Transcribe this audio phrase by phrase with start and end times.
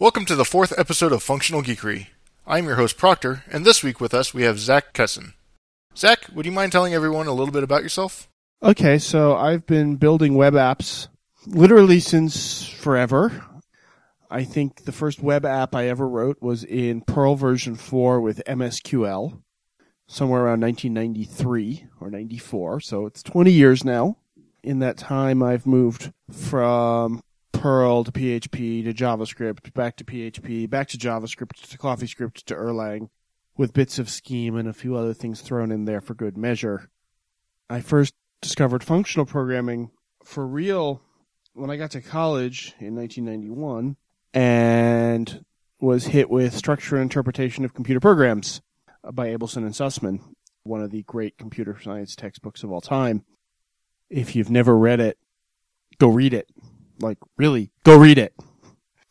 [0.00, 2.06] Welcome to the fourth episode of Functional Geekery.
[2.46, 5.34] I'm your host, Proctor, and this week with us we have Zach Kessin.
[5.94, 8.26] Zach, would you mind telling everyone a little bit about yourself?
[8.62, 11.08] Okay, so I've been building web apps
[11.46, 13.44] literally since forever.
[14.30, 18.42] I think the first web app I ever wrote was in Perl version 4 with
[18.46, 19.42] MSQL,
[20.08, 24.16] somewhere around 1993 or 94, so it's 20 years now.
[24.62, 27.20] In that time, I've moved from
[27.60, 33.10] Perl to PHP to JavaScript, back to PHP, back to JavaScript to CoffeeScript to Erlang,
[33.54, 36.88] with bits of Scheme and a few other things thrown in there for good measure.
[37.68, 39.90] I first discovered functional programming
[40.24, 41.02] for real
[41.52, 43.96] when I got to college in 1991
[44.32, 45.44] and
[45.78, 48.62] was hit with Structure and Interpretation of Computer Programs
[49.12, 50.20] by Abelson and Sussman,
[50.62, 53.22] one of the great computer science textbooks of all time.
[54.08, 55.18] If you've never read it,
[55.98, 56.48] go read it.
[57.00, 58.34] Like, really, go read it.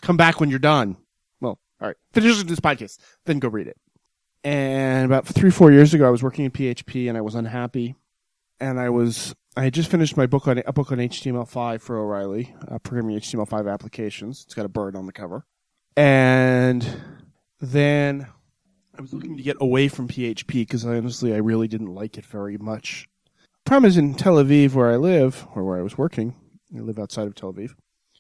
[0.01, 0.97] Come back when you're done.
[1.41, 3.77] Well, all right, finish this podcast, then go read it.
[4.43, 7.95] And about three, four years ago, I was working in PHP and I was unhappy.
[8.61, 11.97] And I was, I had just finished my book on, a book on HTML5 for
[11.97, 14.43] O'Reilly, uh, programming HTML5 applications.
[14.45, 15.45] It's got a bird on the cover.
[15.95, 16.85] And
[17.59, 18.27] then
[18.97, 22.25] I was looking to get away from PHP because honestly, I really didn't like it
[22.25, 23.07] very much.
[23.65, 26.35] Problem is in Tel Aviv, where I live, or where I was working,
[26.75, 27.71] I live outside of Tel Aviv.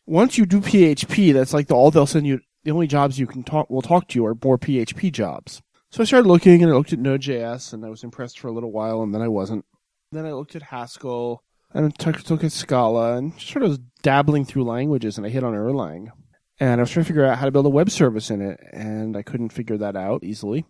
[0.05, 2.39] Once you do PHP, that's like the, all they'll send you.
[2.63, 5.61] The only jobs you can talk will talk to you are more PHP jobs.
[5.91, 8.51] So I started looking and I looked at Node.js and I was impressed for a
[8.51, 9.65] little while and then I wasn't.
[10.11, 13.79] Then I looked at Haskell and I took, at Scala and just sort of was
[14.01, 16.09] dabbling through languages and I hit on Erlang.
[16.59, 18.59] And I was trying to figure out how to build a web service in it
[18.73, 20.65] and I couldn't figure that out easily.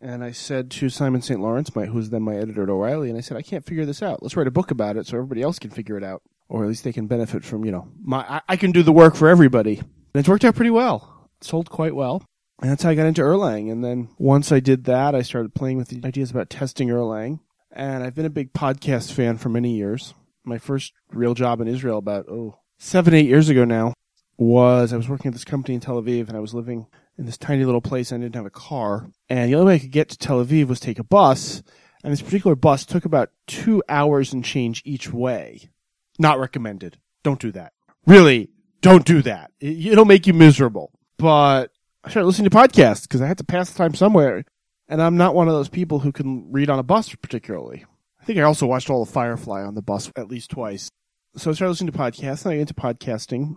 [0.00, 1.40] And I said to Simon St.
[1.40, 4.02] Laurent, my, who's then my editor at O'Reilly, and I said, I can't figure this
[4.02, 4.22] out.
[4.22, 6.22] Let's write a book about it so everybody else can figure it out.
[6.48, 8.92] Or at least they can benefit from, you know, my, I, I can do the
[8.92, 9.78] work for everybody.
[9.78, 11.28] And it's worked out pretty well.
[11.40, 12.22] It sold quite well.
[12.60, 13.70] And that's how I got into Erlang.
[13.70, 17.40] And then once I did that, I started playing with the ideas about testing Erlang.
[17.72, 20.14] And I've been a big podcast fan for many years.
[20.44, 23.94] My first real job in Israel about, oh, seven, eight years ago now
[24.36, 26.86] was I was working at this company in Tel Aviv and I was living
[27.18, 28.12] in this tiny little place.
[28.12, 29.08] I didn't have a car.
[29.28, 31.62] And the only way I could get to Tel Aviv was take a bus.
[32.02, 35.70] And this particular bus took about two hours and change each way.
[36.18, 36.98] Not recommended.
[37.22, 37.72] Don't do that.
[38.06, 39.50] Really, don't do that.
[39.60, 40.92] It, it'll make you miserable.
[41.18, 41.70] But
[42.02, 44.44] I started listening to podcasts because I had to pass the time somewhere.
[44.88, 47.84] And I'm not one of those people who can read on a bus particularly.
[48.20, 50.90] I think I also watched all of Firefly on the bus at least twice.
[51.36, 53.56] So I started listening to podcasts and I got into podcasting.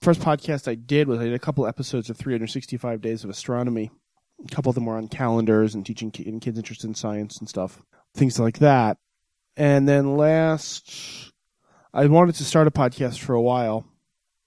[0.00, 3.90] First podcast I did was I did a couple episodes of 365 Days of Astronomy.
[4.44, 7.82] A couple of them were on calendars and teaching kids interested in science and stuff,
[8.14, 8.96] things like that.
[9.56, 11.27] And then last,
[11.98, 13.84] I wanted to start a podcast for a while,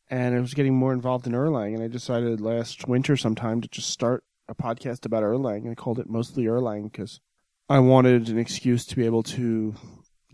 [0.09, 3.67] and I was getting more involved in Erlang, and I decided last winter sometime to
[3.67, 7.19] just start a podcast about Erlang, and I called it mostly Erlang because
[7.67, 9.75] I wanted an excuse to be able to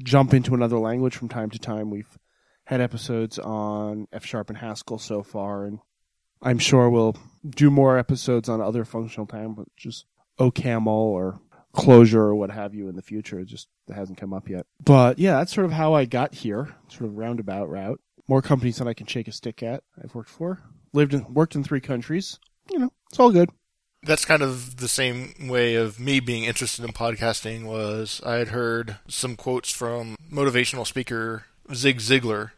[0.04, 1.90] jump into another language from time to time.
[1.90, 2.20] We've
[2.66, 5.80] had episodes on F sharp and Haskell so far, and
[6.44, 7.18] I'm sure we'll
[7.50, 10.06] do more episodes on other functional languages,
[10.40, 11.40] OCaml or
[11.78, 13.40] Clojure or what have you in the future.
[13.40, 14.66] It just hasn't come up yet.
[14.84, 18.00] But yeah, that's sort of how I got here, sort of roundabout route.
[18.28, 19.84] More companies than I can shake a stick at.
[20.04, 20.60] I've worked for,
[20.94, 22.40] lived in, worked in three countries.
[22.70, 23.50] You know, it's all good.
[24.04, 28.50] That's kind of the same way of me being interested in podcasting was I had
[28.50, 32.52] heard some quotes from motivational speaker Zig Ziglar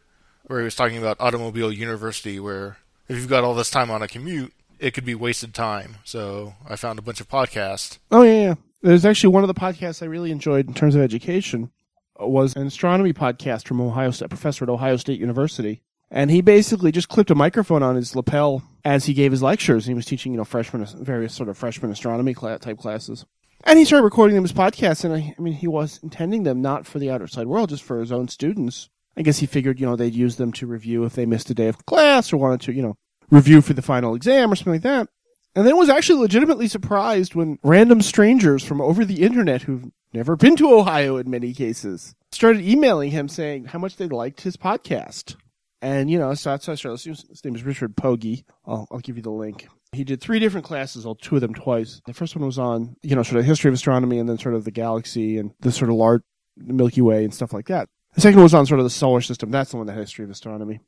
[0.46, 4.02] where he was talking about Automobile University where if you've got all this time on
[4.02, 5.96] a commute, it could be wasted time.
[6.04, 7.98] So I found a bunch of podcasts.
[8.10, 8.54] Oh yeah, yeah.
[8.82, 11.70] There's actually one of the podcasts I really enjoyed in terms of education
[12.18, 15.82] was an astronomy podcast from Ohio State, professor at Ohio State University.
[16.10, 19.84] And he basically just clipped a microphone on his lapel as he gave his lectures.
[19.84, 23.26] He was teaching, you know, freshman, various sort of freshman astronomy type classes.
[23.64, 25.04] And he started recording them as podcasts.
[25.04, 28.00] And I, I mean, he was intending them not for the outside world, just for
[28.00, 28.88] his own students.
[29.14, 31.54] I guess he figured, you know, they'd use them to review if they missed a
[31.54, 32.96] day of class or wanted to, you know,
[33.30, 35.08] review for the final exam or something like that.
[35.54, 40.36] And then was actually legitimately surprised when random strangers from over the internet who've never
[40.36, 44.56] been to Ohio in many cases started emailing him saying how much they liked his
[44.56, 45.36] podcast.
[45.82, 48.44] And, you know, so, so, his name is Richard Pogge.
[48.66, 49.66] I'll, I'll give you the link.
[49.92, 52.00] He did three different classes, all two of them twice.
[52.06, 54.54] The first one was on, you know, sort of history of astronomy and then sort
[54.54, 56.22] of the galaxy and the sort of large
[56.56, 57.88] Milky Way and stuff like that.
[58.14, 59.50] The second one was on sort of the solar system.
[59.50, 60.80] That's the one, the history of astronomy.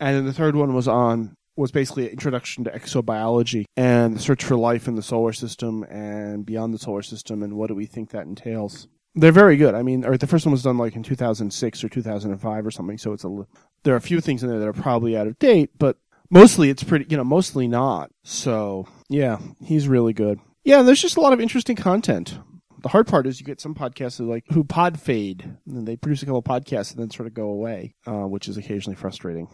[0.00, 4.20] And then the third one was on was basically an introduction to exobiology and the
[4.20, 7.74] search for life in the solar system and beyond the solar system and what do
[7.74, 8.86] we think that entails.
[9.14, 9.74] They're very good.
[9.74, 12.98] I mean, or the first one was done like in 2006 or 2005 or something.
[12.98, 13.46] So it's a
[13.82, 15.96] there are a few things in there that are probably out of date, but
[16.30, 18.12] mostly it's pretty, you know, mostly not.
[18.22, 20.38] So yeah, he's really good.
[20.62, 22.38] Yeah, there's just a lot of interesting content.
[22.82, 26.22] The hard part is you get some podcasts like who pod fade, and they produce
[26.22, 29.48] a couple podcasts and then sort of go away, uh, which is occasionally frustrating.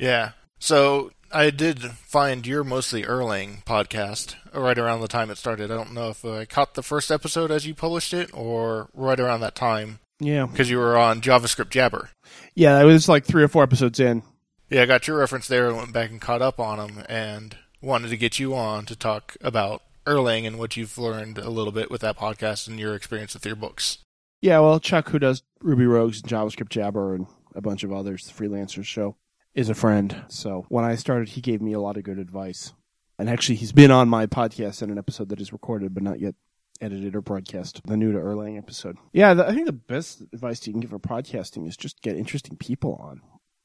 [0.00, 0.32] Yeah.
[0.58, 5.70] So I did find your mostly Erlang podcast right around the time it started.
[5.70, 9.20] I don't know if I caught the first episode as you published it or right
[9.20, 12.10] around that time Yeah, because you were on JavaScript Jabber.
[12.54, 14.22] yeah, it was like three or four episodes in.
[14.70, 17.56] Yeah, I got your reference there and went back and caught up on them and
[17.80, 21.72] wanted to get you on to talk about Erlang and what you've learned a little
[21.72, 23.98] bit with that podcast and your experience with your books.
[24.40, 28.24] Yeah, well, Chuck, who does Ruby Rogues and JavaScript Jabber and a bunch of others,
[28.26, 29.16] the freelancers show,
[29.58, 30.24] is a friend.
[30.28, 32.72] So when I started, he gave me a lot of good advice.
[33.18, 36.20] And actually, he's been on my podcast in an episode that is recorded but not
[36.20, 36.36] yet
[36.80, 38.96] edited or broadcast, the new to Erlang episode.
[39.12, 42.14] Yeah, the, I think the best advice you can give for podcasting is just get
[42.14, 43.20] interesting people on.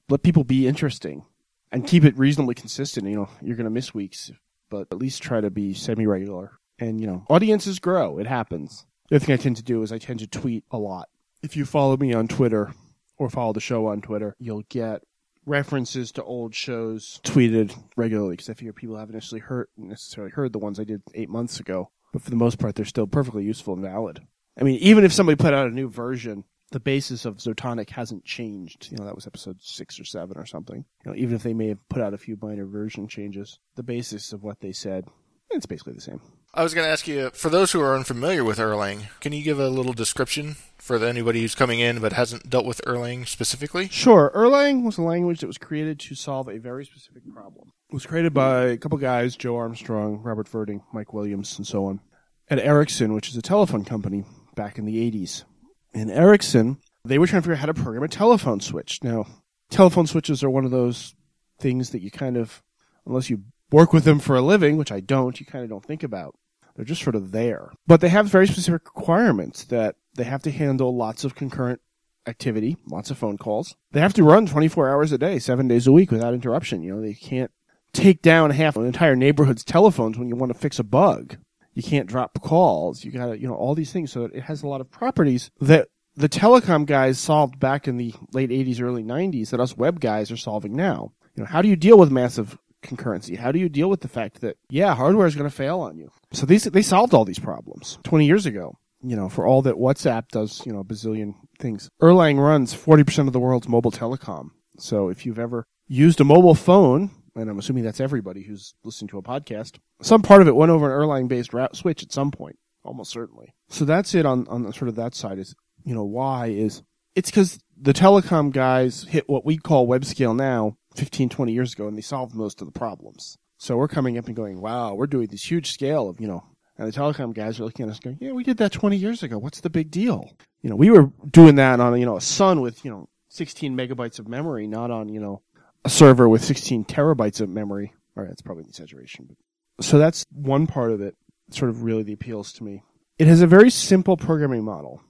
[0.10, 1.26] Let people be interesting
[1.72, 3.08] and keep it reasonably consistent.
[3.08, 4.32] You know, you're going to miss weeks,
[4.72, 6.54] but at least try to be semi regular.
[6.80, 8.18] And, you know, audiences grow.
[8.18, 8.88] It happens.
[9.10, 11.10] The other thing I tend to do is I tend to tweet a lot.
[11.44, 12.74] If you follow me on Twitter
[13.18, 15.04] or follow the show on Twitter, you'll get
[15.46, 20.54] references to old shows tweeted regularly because I figure people haven't necessarily heard necessarily heard
[20.54, 23.44] the ones I did eight months ago, but for the most part, they're still perfectly
[23.44, 24.22] useful and valid.
[24.60, 28.26] I mean, even if somebody put out a new version, the basis of Zotonic hasn't
[28.26, 28.92] changed.
[28.92, 30.86] You know, that was episode six or seven or something.
[31.06, 33.84] You know, even if they may have put out a few minor version changes, the
[33.84, 35.06] basis of what they said,
[35.54, 36.22] it's basically the same.
[36.54, 39.44] I was going to ask you, for those who are unfamiliar with Erlang, can you
[39.44, 43.88] give a little description for anybody who's coming in but hasn't dealt with Erlang specifically?
[43.88, 44.32] Sure.
[44.36, 47.72] Erlang was a language that was created to solve a very specific problem.
[47.90, 51.86] It was created by a couple guys, Joe Armstrong, Robert Virding, Mike Williams, and so
[51.86, 52.02] on,
[52.50, 54.24] at Ericsson, which is a telephone company
[54.56, 55.46] back in the 80s.
[55.94, 59.00] In Ericsson, they were trying to figure out how to program a telephone switch.
[59.04, 59.26] Now,
[59.70, 61.16] telephone switches are one of those
[61.60, 62.62] things that you kind of,
[63.06, 63.42] unless you
[63.74, 66.36] work with them for a living, which I don't, you kind of don't think about.
[66.76, 67.72] They're just sort of there.
[67.86, 71.82] But they have very specific requirements that they have to handle lots of concurrent
[72.28, 73.76] activity, lots of phone calls.
[73.92, 76.84] They have to run 24 hours a day, seven days a week without interruption.
[76.84, 77.52] You know, they can't
[77.94, 81.38] take down half an entire neighborhood's telephones when you want to fix a bug.
[81.74, 83.04] You can't drop calls.
[83.04, 84.12] You gotta, you know, all these things.
[84.12, 88.14] So it has a lot of properties that the telecom guys solved back in the
[88.32, 91.12] late 80s, early 90s that us web guys are solving now.
[91.36, 93.38] You know, how do you deal with massive concurrency?
[93.38, 95.98] How do you deal with the fact that, yeah, hardware is going to fail on
[95.98, 96.12] you?
[96.32, 98.78] So these, they solved all these problems 20 years ago.
[99.06, 101.90] You know, for all that WhatsApp does, you know, a bazillion things.
[102.02, 104.52] Erlang runs 40% of the world's mobile telecom.
[104.78, 109.10] So if you've ever used a mobile phone, and I'm assuming that's everybody who's listening
[109.10, 112.14] to a podcast, some part of it went over an Erlang based route switch at
[112.14, 113.54] some point, almost certainly.
[113.70, 115.54] So that's it on, on sort of that side is,
[115.84, 116.82] you know, why is
[117.16, 121.74] it's because the telecom guys hit what we call web scale now 15, 20 years
[121.74, 123.38] ago, and they solved most of the problems.
[123.58, 126.46] So we're coming up and going, wow, we're doing this huge scale of, you know,
[126.78, 129.22] and the telecom guys are looking at us going, yeah, we did that 20 years
[129.22, 129.38] ago.
[129.38, 130.32] What's the big deal?
[130.62, 133.76] You know, we were doing that on, you know, a Sun with, you know, 16
[133.76, 135.42] megabytes of memory, not on, you know,
[135.84, 137.94] a server with 16 terabytes of memory.
[138.16, 139.36] All right, that's probably an exaggeration.
[139.76, 141.16] But so that's one part of it,
[141.52, 142.84] sort of really the appeals to me.
[143.18, 145.02] It has a very simple programming model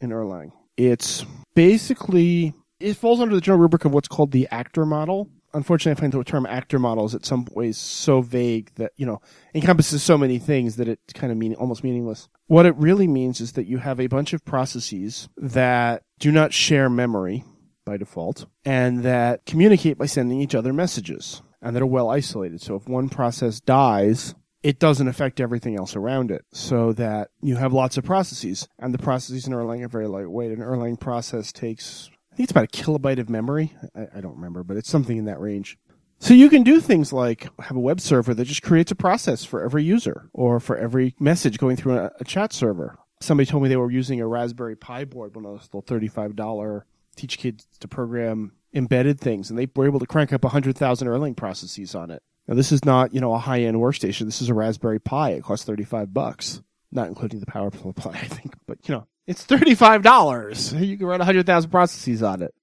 [0.00, 0.52] in Erlang.
[0.78, 5.28] It's basically, it falls under the general rubric of what's called the actor model.
[5.52, 9.04] Unfortunately, I find the term actor model is in some ways so vague that, you
[9.04, 9.20] know,
[9.54, 12.28] encompasses so many things that it's kind of mean, almost meaningless.
[12.46, 16.52] What it really means is that you have a bunch of processes that do not
[16.52, 17.44] share memory
[17.84, 22.60] by default and that communicate by sending each other messages and that are well isolated.
[22.60, 27.56] So if one process dies, it doesn't affect everything else around it so that you
[27.56, 30.50] have lots of processes and the processes in Erlang are very lightweight.
[30.50, 33.72] An Erlang process takes, I think it's about a kilobyte of memory.
[33.94, 35.78] I, I don't remember, but it's something in that range.
[36.20, 39.44] So you can do things like have a web server that just creates a process
[39.44, 42.98] for every user or for every message going through a, a chat server.
[43.20, 46.82] Somebody told me they were using a Raspberry Pi board, one of those little $35
[47.14, 51.36] teach kids to program embedded things, and they were able to crank up 100,000 Erlang
[51.36, 52.22] processes on it.
[52.48, 54.24] Now, this is not, you know, a high-end workstation.
[54.24, 55.30] This is a Raspberry Pi.
[55.32, 58.54] It costs 35 bucks, not including the power supply, I think.
[58.66, 60.86] But, you know, it's $35.
[60.86, 62.54] You can run 100,000 processes on it.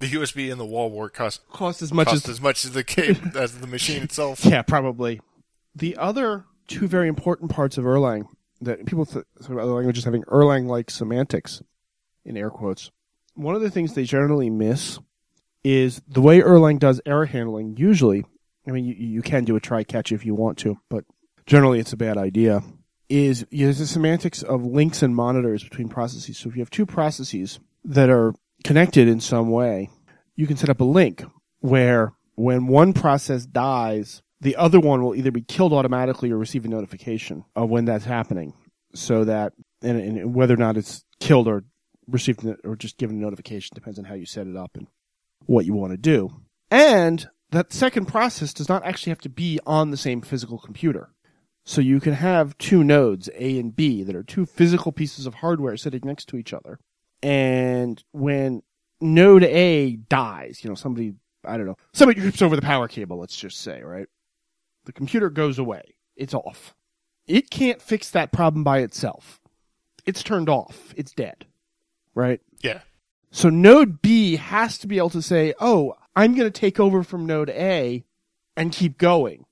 [0.00, 2.72] The USB and the wall wart cost, Cost as much cost as as much as
[2.72, 4.44] the cable, as the machine itself.
[4.44, 5.20] Yeah, probably.
[5.74, 8.26] The other two very important parts of Erlang
[8.60, 11.62] that people th- sort of other languages having Erlang-like semantics,
[12.24, 12.90] in air quotes.
[13.34, 14.98] One of the things they generally miss
[15.62, 17.76] is the way Erlang does error handling.
[17.76, 18.24] Usually,
[18.66, 21.04] I mean, you, you can do a try catch if you want to, but
[21.46, 22.62] generally it's a bad idea.
[23.08, 26.38] Is there's the semantics of links and monitors between processes.
[26.38, 29.90] So if you have two processes that are connected in some way,
[30.36, 31.22] you can set up a link
[31.60, 36.64] where when one process dies, the other one will either be killed automatically or receive
[36.64, 38.54] a notification of when that's happening.
[38.94, 39.52] So that,
[39.82, 41.64] and, and whether or not it's killed or
[42.08, 44.86] received or just given a notification depends on how you set it up and
[45.46, 46.30] what you want to do.
[46.70, 51.10] And that second process does not actually have to be on the same physical computer.
[51.64, 55.34] So you can have two nodes, A and B, that are two physical pieces of
[55.34, 56.78] hardware sitting next to each other.
[57.22, 58.62] And when
[59.00, 63.18] node A dies, you know, somebody, I don't know, somebody trips over the power cable,
[63.18, 64.08] let's just say, right?
[64.84, 65.94] The computer goes away.
[66.16, 66.74] It's off.
[67.26, 69.40] It can't fix that problem by itself.
[70.04, 70.92] It's turned off.
[70.96, 71.46] It's dead.
[72.14, 72.40] Right?
[72.62, 72.80] Yeah.
[73.30, 77.02] So node B has to be able to say, oh, I'm going to take over
[77.02, 78.04] from node A
[78.56, 79.44] and keep going.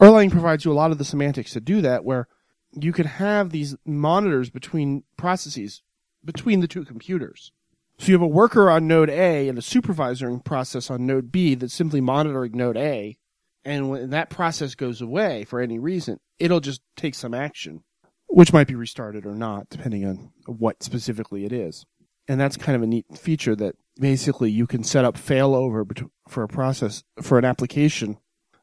[0.00, 2.26] Erlang provides you a lot of the semantics to do that where
[2.72, 5.82] you can have these monitors between processes,
[6.24, 7.52] between the two computers.
[7.98, 11.54] So you have a worker on node A and a supervising process on node B
[11.54, 13.16] that's simply monitoring node A.
[13.64, 17.84] And when that process goes away for any reason, it'll just take some action,
[18.26, 21.86] which might be restarted or not, depending on what specifically it is.
[22.26, 26.42] And that's kind of a neat feature that basically you can set up failover for
[26.42, 28.18] a process, for an application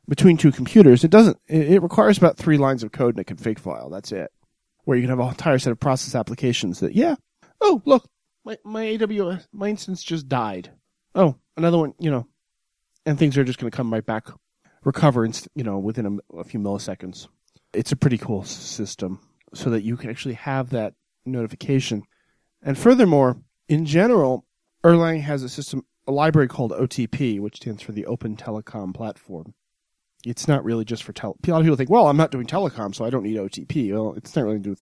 [0.08, 1.04] between two computers.
[1.04, 3.90] It doesn't, it requires about three lines of code in a config file.
[3.90, 4.32] That's it.
[4.86, 7.16] Where you can have an entire set of process applications that, yeah,
[7.62, 8.10] oh, look,
[8.44, 10.72] my, my AWS, my instance just died.
[11.14, 12.28] Oh, another one, you know,
[13.06, 14.28] and things are just going to come right back,
[14.84, 17.28] recover, inst- you know, within a, a few milliseconds.
[17.74, 19.20] It's a pretty cool system
[19.54, 20.94] so that you can actually have that
[21.26, 22.04] notification.
[22.64, 24.46] And furthermore, in general,
[24.84, 29.54] Erlang has a system, a library called OTP, which stands for the Open Telecom Platform.
[30.26, 31.38] It's not really just for tel.
[31.46, 33.94] A lot of people think, well, I'm not doing telecom, so I don't need OTP.
[33.94, 34.82] Well, it's not really to do with.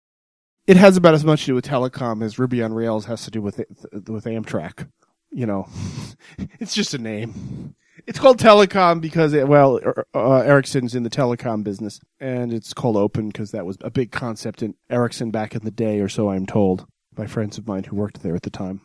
[0.67, 3.31] It has about as much to do with telecom as Ruby on Rails has to
[3.31, 4.89] do with with Amtrak.
[5.31, 5.69] You know,
[6.61, 7.75] it's just a name.
[8.07, 9.81] It's called telecom because, it, well,
[10.15, 14.13] uh, Ericsson's in the telecom business, and it's called open because that was a big
[14.13, 17.85] concept in Ericsson back in the day, or so I'm told by friends of mine
[17.85, 18.81] who worked there at the time.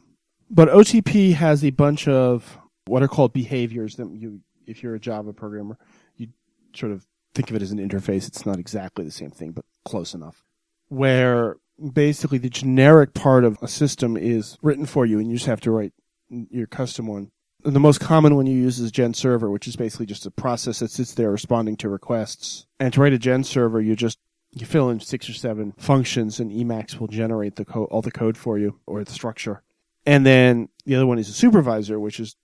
[0.53, 4.99] But OTP has a bunch of what are called behaviors that you, if you're a
[4.99, 5.79] Java programmer,
[6.15, 6.27] you
[6.75, 8.27] sort of think of it as an interface.
[8.27, 10.43] It's not exactly the same thing, but close enough.
[10.89, 11.57] Where
[11.91, 15.61] basically the generic part of a system is written for you, and you just have
[15.61, 15.93] to write
[16.29, 17.31] your custom one.
[17.65, 20.31] And the most common one you use is Gen Server, which is basically just a
[20.31, 22.67] process that sits there responding to requests.
[22.79, 24.19] And to write a Gen Server, you just
[24.51, 28.11] you fill in six or seven functions, and Emacs will generate the code, all the
[28.11, 29.63] code for you, or the structure.
[30.05, 32.35] And then the other one is a supervisor, which is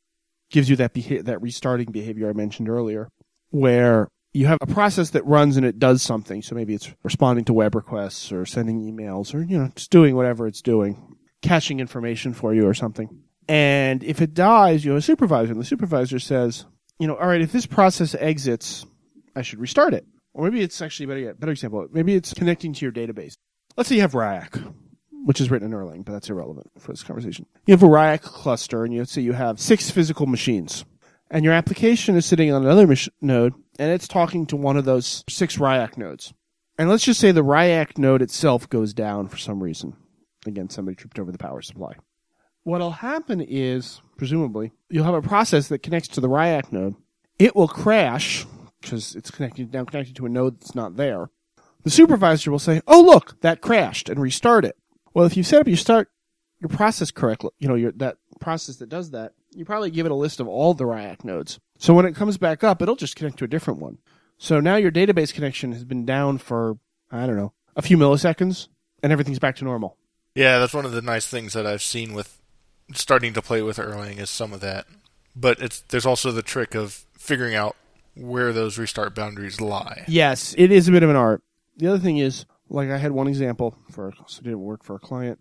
[0.50, 3.10] gives you that that restarting behavior I mentioned earlier,
[3.50, 6.42] where you have a process that runs and it does something.
[6.42, 10.16] So maybe it's responding to web requests or sending emails or you know just doing
[10.16, 13.24] whatever it's doing, caching information for you or something.
[13.48, 16.66] And if it dies, you have a supervisor, and the supervisor says,
[17.00, 18.86] you know, all right, if this process exits,
[19.36, 20.06] I should restart it.
[20.36, 21.88] Or maybe it's actually better, better example.
[21.92, 23.34] Maybe it's connecting to your database.
[23.76, 24.72] Let's say you have Riak,
[25.26, 27.46] which is written in Erlang, but that's irrelevant for this conversation.
[27.66, 30.86] You have a Riak cluster, and you say you have six physical machines,
[31.30, 34.86] and your application is sitting on another mach- node, and it's talking to one of
[34.86, 36.34] those six Riak nodes.
[36.78, 39.96] And let's just say the Riak node itself goes down for some reason.
[40.46, 41.96] Again, somebody tripped over the power supply.
[42.64, 46.96] What'll happen is, presumably, you'll have a process that connects to the Riak node.
[47.38, 48.46] It will crash
[48.82, 51.30] because it's connected now connected to a node that's not there.
[51.84, 54.78] The supervisor will say, "Oh, look, that crashed," and restart it.
[55.20, 56.10] Well, if you set up your start
[56.62, 60.14] your process correctly, you know your that process that does that, you probably give it
[60.14, 61.60] a list of all the Riak nodes.
[61.78, 63.98] So when it comes back up, it'll just connect to a different one.
[64.38, 66.78] So now your database connection has been down for
[67.12, 68.70] I don't know a few milliseconds,
[69.04, 69.98] and everything's back to normal.
[70.36, 72.40] Yeah, that's one of the nice things that I've seen with
[72.94, 74.88] starting to play with Erlang is some of that.
[75.36, 77.76] But it's there's also the trick of figuring out
[78.16, 80.06] where those restart boundaries lie.
[80.08, 81.44] Yes, it is a bit of an art.
[81.76, 84.96] The other thing is, like I had one example for so it didn't work for
[84.96, 85.40] a client.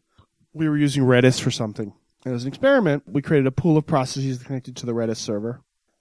[0.52, 1.92] We were using Redis for something.
[2.24, 5.60] And as an experiment, we created a pool of processes connected to the Redis server.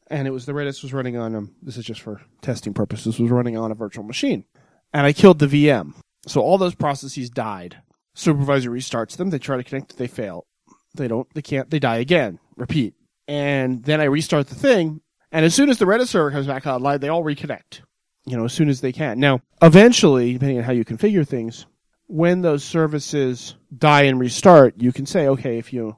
[0.09, 3.19] And it was the Redis was running on um this is just for testing purposes,
[3.19, 4.45] was running on a virtual machine.
[4.93, 5.93] And I killed the VM.
[6.27, 7.81] So all those processes died.
[8.15, 10.47] Supervisor restarts them, they try to connect, they fail.
[10.95, 12.39] They don't they can't they die again.
[12.55, 12.95] Repeat.
[13.27, 16.65] And then I restart the thing, and as soon as the Redis server comes back
[16.65, 17.81] online, they all reconnect.
[18.27, 19.19] You know, as soon as they can.
[19.19, 21.65] Now, eventually, depending on how you configure things,
[22.07, 25.97] when those services die and restart, you can say, okay, if you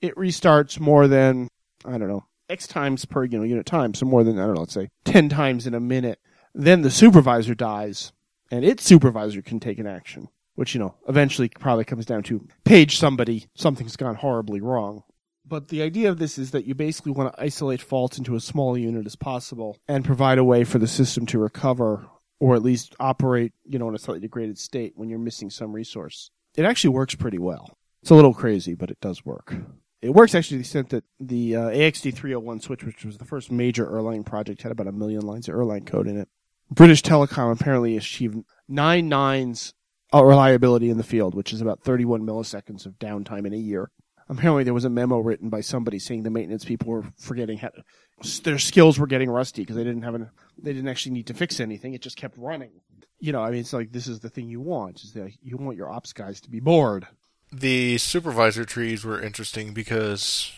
[0.00, 1.48] it restarts more than
[1.84, 4.54] I don't know x times per you know unit time, so more than I don't
[4.54, 6.18] know, let's say ten times in a minute,
[6.54, 8.12] then the supervisor dies,
[8.50, 12.46] and its supervisor can take an action, which you know eventually probably comes down to
[12.64, 15.04] page somebody something's gone horribly wrong.
[15.50, 18.44] But the idea of this is that you basically want to isolate faults into as
[18.44, 22.06] small a unit as possible and provide a way for the system to recover
[22.38, 25.72] or at least operate, you know, in a slightly degraded state when you're missing some
[25.72, 26.30] resource.
[26.56, 27.76] It actually works pretty well.
[28.00, 29.56] It's a little crazy, but it does work.
[30.00, 33.24] It works actually to the extent that the uh, AXD 301 switch, which was the
[33.24, 36.28] first major Erlang project, had about a million lines of Erlang code in it.
[36.70, 38.38] British Telecom apparently achieved
[38.68, 39.74] nine nines
[40.14, 43.90] reliability in the field, which is about 31 milliseconds of downtime in a year.
[44.30, 47.70] Apparently, there was a memo written by somebody saying the maintenance people were forgetting how
[48.44, 51.34] their skills were getting rusty because they didn't have an, they didn't actually need to
[51.34, 51.94] fix anything.
[51.94, 52.70] It just kept running.
[53.18, 55.56] You know, I mean, it's like this is the thing you want is that you
[55.56, 57.08] want your ops guys to be bored.
[57.52, 60.52] The supervisor trees were interesting because,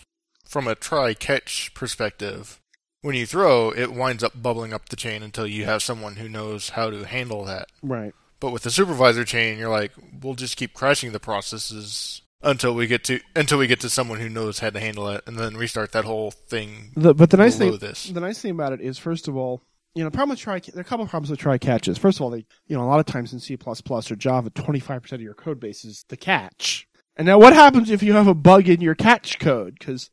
[0.45, 2.61] from a try catch perspective,
[3.01, 6.29] when you throw, it winds up bubbling up the chain until you have someone who
[6.29, 7.69] knows how to handle that.
[7.81, 8.13] Right.
[8.39, 12.87] But with the supervisor chain, you're like, we'll just keep crashing the processes until we
[12.87, 15.55] get to until we get to someone who knows how to handle it, and then
[15.55, 16.91] restart that whole thing.
[16.95, 18.05] The, but the nice below thing, this.
[18.05, 19.61] the nice thing about it is, first of all,
[19.95, 21.97] you know, the problem with try, there are a couple of problems with try catches.
[21.97, 25.11] First of all, they, you know, a lot of times in C++ or Java, 25%
[25.11, 26.87] of your code base is the catch.
[27.15, 29.75] And now what happens if you have a bug in your catch code?
[29.77, 30.09] Because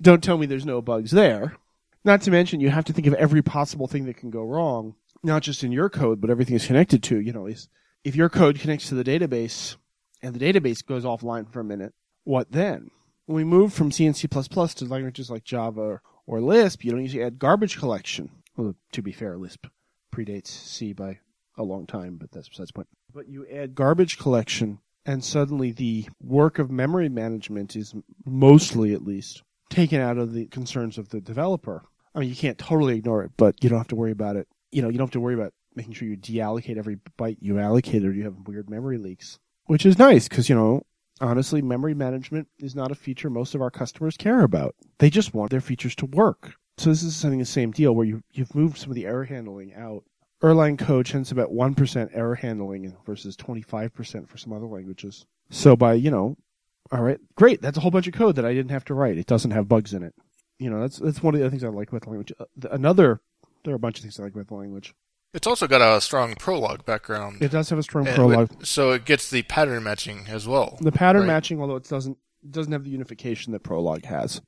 [0.00, 1.56] don't tell me there's no bugs there.
[2.04, 4.94] Not to mention, you have to think of every possible thing that can go wrong,
[5.24, 7.18] not just in your code, but everything is connected to.
[7.20, 7.68] You know, is
[8.04, 9.74] if your code connects to the database
[10.22, 11.94] and the database goes offline for a minute,
[12.24, 12.90] what then?
[13.26, 17.02] When we move from C and C++ to languages like Java or Lisp, you don't
[17.02, 18.30] usually add garbage collection.
[18.56, 19.66] Well, to be fair, Lisp
[20.14, 21.18] predates C by
[21.58, 22.88] a long time, but that's besides the point.
[23.12, 27.94] But you add garbage collection, and suddenly the work of memory management is
[28.24, 31.82] mostly, at least, taken out of the concerns of the developer.
[32.14, 34.48] I mean, you can't totally ignore it, but you don't have to worry about it.
[34.70, 37.58] You know, you don't have to worry about making sure you deallocate every byte you
[37.58, 40.82] allocate or you have weird memory leaks, which is nice because, you know,
[41.20, 44.74] honestly, memory management is not a feature most of our customers care about.
[44.98, 46.54] They just want their features to work.
[46.78, 49.24] So this is something the same deal where you, you've moved some of the error
[49.24, 50.04] handling out.
[50.42, 55.24] Erlang code tends about 1% error handling versus 25% for some other languages.
[55.48, 56.36] So by, you know,
[56.92, 57.62] all right, great.
[57.62, 59.16] That's a whole bunch of code that I didn't have to write.
[59.16, 60.14] It doesn't have bugs in it.
[60.58, 62.32] You know, that's, that's one of the other things I like about the language.
[62.38, 63.20] Uh, Another,
[63.64, 64.94] there are a bunch of things I like about the language.
[65.34, 68.38] It's also got a strong Prolog background, It does have a strong and Prolog.
[68.58, 70.78] with- so it gets the pattern matching as well.
[70.80, 71.26] The pattern Right.
[71.28, 74.40] matching, although it doesn't doesn't have the unification that Prolog has.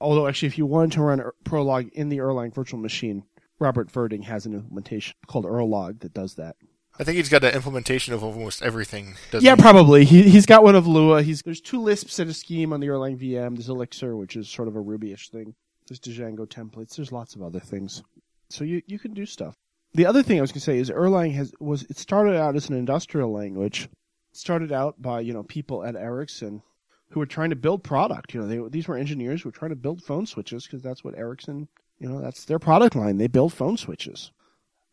[0.00, 3.24] Although actually, if you wanted to run Er- Prolog in the Erlang virtual machine,
[3.58, 6.54] Robert Virding has an implementation called Erlog that does that.
[7.00, 9.16] I think he's got an implementation of almost everything.
[9.40, 9.60] Yeah, he?
[9.62, 10.04] probably.
[10.04, 11.22] He he's got one of Lua.
[11.22, 13.56] He's there's two Lisps in a scheme on the Erlang VM.
[13.56, 15.54] There's Elixir, which is sort of a Ruby-ish thing.
[15.88, 16.94] There's Django templates.
[16.96, 18.02] There's lots of other things.
[18.50, 19.56] So you you can do stuff.
[19.94, 22.56] The other thing I was going to say is Erlang has was it started out
[22.56, 23.88] as an industrial language.
[24.30, 26.62] It started out by you know people at Ericsson
[27.10, 28.32] who were trying to build product.
[28.32, 31.04] You know, they these were engineers who were trying to build phone switches because that's
[31.04, 33.18] what Ericsson you know that's their product line.
[33.18, 34.32] They build phone switches.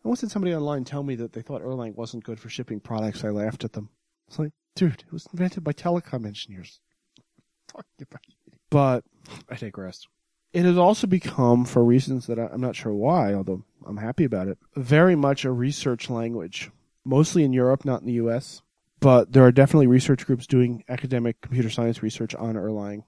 [0.04, 2.80] I once had somebody online tell me that they thought Erlang wasn't good for shipping
[2.80, 3.24] products.
[3.24, 3.90] I laughed at them.
[4.28, 6.80] It's like, dude, it was invented by telecom engineers.
[7.68, 8.22] Talking about
[8.70, 9.04] But
[9.50, 10.08] I digress.
[10.52, 14.48] It has also become, for reasons that I'm not sure why, although I'm happy about
[14.48, 16.72] it, very much a research language.
[17.06, 18.62] Mostly in Europe, not in the US.
[19.00, 23.04] But there are definitely research groups doing academic computer science research on Erlang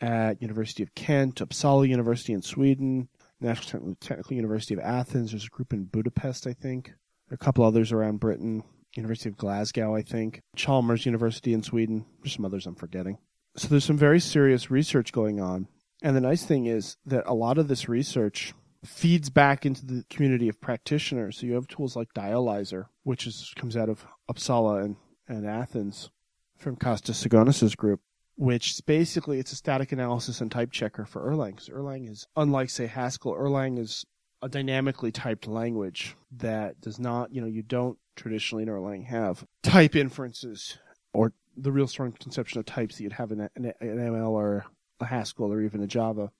[0.00, 3.08] at University of Kent, Uppsala University in Sweden,
[3.40, 5.30] National Technical University of Athens.
[5.30, 6.86] There's a group in Budapest, I think.
[7.28, 8.64] There are a couple others around Britain.
[8.96, 10.40] University of Glasgow, I think.
[10.56, 12.06] Chalmers University in Sweden.
[12.22, 13.18] There's some others I'm forgetting.
[13.56, 15.68] So there's some very serious research going on.
[16.02, 20.04] And the nice thing is that a lot of this research feeds back into the
[20.08, 21.38] community of practitioners.
[21.38, 24.96] So you have tools like Dialyzer, which is comes out of Uppsala and,
[25.28, 26.10] and Athens
[26.56, 28.00] from Kostis Sagonas's group,
[28.36, 31.50] which basically it's a static analysis and type checker for Erlang.
[31.50, 34.06] Because Erlang is unlike say Haskell, Erlang is
[34.42, 39.44] a dynamically typed language that does not, you know, you don't traditionally in Erlang have
[39.62, 40.78] type inferences
[41.12, 44.64] or the real strong conception of types that you'd have in an ML or
[45.00, 46.30] a Haskell or even a Java.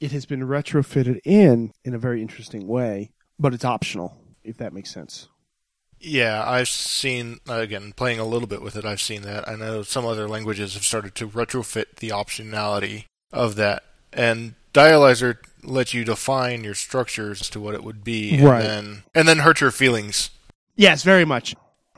[0.00, 4.72] It has been retrofitted in in a very interesting way, but it's optional, if that
[4.72, 5.28] makes sense.
[6.00, 8.84] Yeah, I've seen again playing a little bit with it.
[8.84, 9.48] I've seen that.
[9.48, 15.36] I know some other languages have started to retrofit the optionality of that, and Dialyzer
[15.62, 18.62] lets you define your structures as to what it would be, Right.
[18.64, 20.30] and then and then hurt your feelings.
[20.76, 21.54] Yes, very much.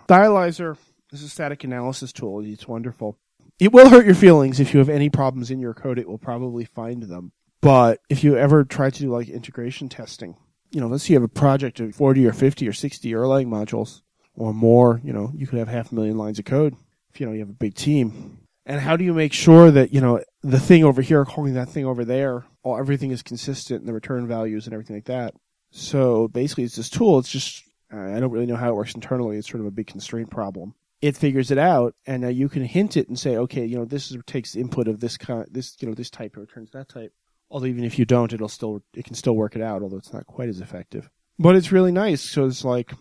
[0.09, 0.77] Dialyzer
[1.13, 2.45] is a static analysis tool.
[2.45, 3.19] It's wonderful.
[3.59, 5.99] It will hurt your feelings if you have any problems in your code.
[5.99, 7.33] It will probably find them.
[7.63, 10.37] But if you ever try to do like integration testing,
[10.71, 13.47] you know, let's say you have a project of 40 or 50 or 60 Erlang
[13.47, 14.03] modules
[14.35, 16.77] or more, you know, you could have half a million lines of code
[17.13, 18.39] if, you know, you have a big team.
[18.67, 21.71] And how do you make sure that, you know, the thing over here calling that
[21.71, 25.35] thing over there, all everything is consistent and the return values and everything like that.
[25.71, 27.19] So basically it's this tool.
[27.19, 29.39] It's just, I don't really know how it works internally.
[29.39, 30.75] It's sort of a big constraint problem.
[31.01, 33.85] It figures it out and now you can hint it and say, okay, you know,
[33.85, 37.13] this is, takes input of this kind, this, you know, this type returns that type.
[37.51, 40.13] Although even if you don't, it'll still, it can still work it out, although it's
[40.13, 41.09] not quite as effective.
[41.39, 42.23] But it's really nice.
[42.23, 42.93] So it's like,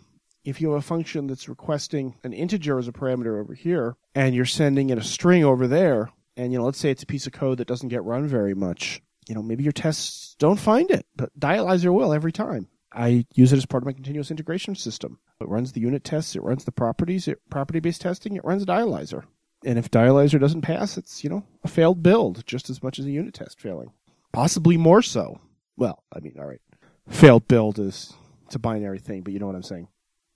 [0.43, 4.35] if you have a function that's requesting an integer as a parameter over here, and
[4.35, 7.25] you're sending it a string over there, and you know, let's say it's a piece
[7.25, 10.91] of code that doesn't get run very much, you know, maybe your tests don't find
[10.91, 12.67] it, but Dialyzer will every time.
[12.95, 15.19] I use it as part of my continuous integration system.
[15.41, 18.65] It runs the unit tests, it runs the properties, it property based testing, it runs
[18.65, 19.23] Dialyzer.
[19.65, 23.05] And if Dialyzer doesn't pass, it's, you know, a failed build just as much as
[23.05, 23.91] a unit test failing.
[24.31, 25.39] Possibly more so.
[25.75, 26.61] Well, I mean, all right.
[27.09, 28.13] Failed build is
[28.45, 29.87] it's a binary thing, but you know what I'm saying.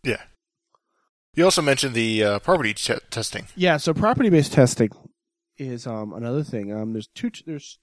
[0.03, 0.21] Yeah.
[1.35, 3.47] You also mentioned the uh, property t- testing.
[3.55, 4.89] Yeah, so property-based testing
[5.57, 6.73] is um, another thing.
[6.73, 7.79] Um, there's two t- there's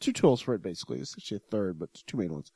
[0.00, 0.96] two tools for it basically.
[0.96, 2.50] There's actually a third, but two main ones.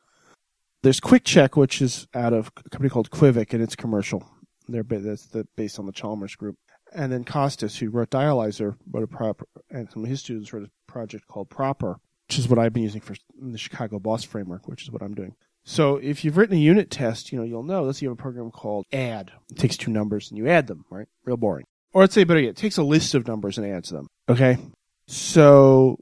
[0.82, 4.24] There's Quick Check, which is out of a company called QuviQ, and it's commercial.
[4.68, 6.56] They're that's the, based on the Chalmers Group,
[6.92, 10.64] and then Kostis, who wrote Dialyzer, wrote a prop, and some of his students wrote
[10.64, 14.66] a project called Proper, which is what I've been using for the Chicago Boss Framework,
[14.66, 15.34] which is what I'm doing.
[15.64, 18.18] So if you've written a unit test, you know, you'll know, let's say you have
[18.18, 19.32] a program called add.
[19.50, 21.08] It takes two numbers and you add them, right?
[21.24, 21.66] Real boring.
[21.92, 24.06] Or let's say better yet, it takes a list of numbers and adds them.
[24.28, 24.58] Okay?
[25.08, 25.98] So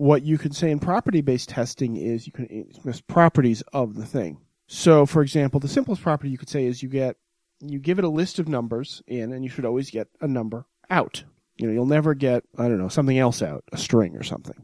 [0.00, 4.38] what you can say in property-based testing is you can list properties of the thing.
[4.66, 7.16] So for example, the simplest property you could say is you get,
[7.60, 10.64] you give it a list of numbers in and you should always get a number
[10.88, 11.24] out.
[11.58, 14.54] You know, you'll never get, I don't know, something else out, a string or something.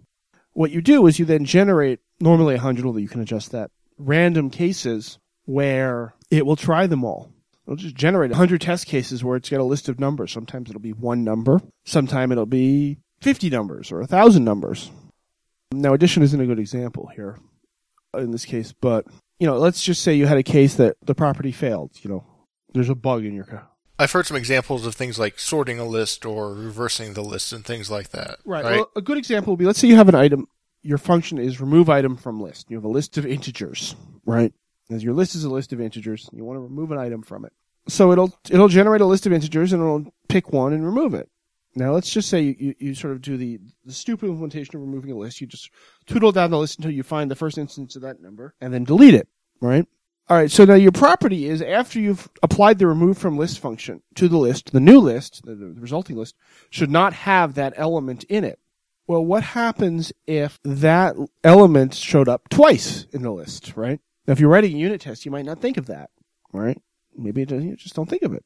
[0.54, 3.70] What you do is you then generate normally a hundred, although you can adjust that
[3.98, 7.30] random cases where it will try them all.
[7.66, 10.32] It'll just generate 100 test cases where it's got a list of numbers.
[10.32, 11.60] Sometimes it'll be one number.
[11.84, 14.90] Sometimes it'll be 50 numbers or 1,000 numbers.
[15.72, 17.38] Now, addition isn't a good example here
[18.14, 19.06] in this case, but,
[19.38, 21.92] you know, let's just say you had a case that the property failed.
[22.02, 22.24] You know,
[22.72, 23.60] there's a bug in your code.
[23.98, 27.64] I've heard some examples of things like sorting a list or reversing the list and
[27.64, 28.38] things like that.
[28.44, 28.64] Right.
[28.64, 28.76] right?
[28.76, 30.46] Well, a good example would be let's say you have an item
[30.86, 32.70] your function is remove item from list.
[32.70, 34.52] You have a list of integers, right?
[34.88, 37.44] As your list is a list of integers, you want to remove an item from
[37.44, 37.52] it.
[37.88, 41.28] So it'll it'll generate a list of integers and it'll pick one and remove it.
[41.76, 45.12] Now let's just say you, you, sort of do the, the stupid implementation of removing
[45.12, 45.42] a list.
[45.42, 45.70] You just
[46.06, 48.84] tootle down the list until you find the first instance of that number and then
[48.84, 49.28] delete it,
[49.60, 49.86] right?
[50.28, 50.50] All right.
[50.50, 54.38] So now your property is after you've applied the remove from list function to the
[54.38, 56.34] list, the new list, the, the resulting list
[56.70, 58.58] should not have that element in it.
[59.06, 64.00] Well, what happens if that element showed up twice in the list, right?
[64.26, 66.10] Now, if you're writing a unit test, you might not think of that,
[66.52, 66.80] right?
[67.14, 68.44] Maybe you just don't think of it.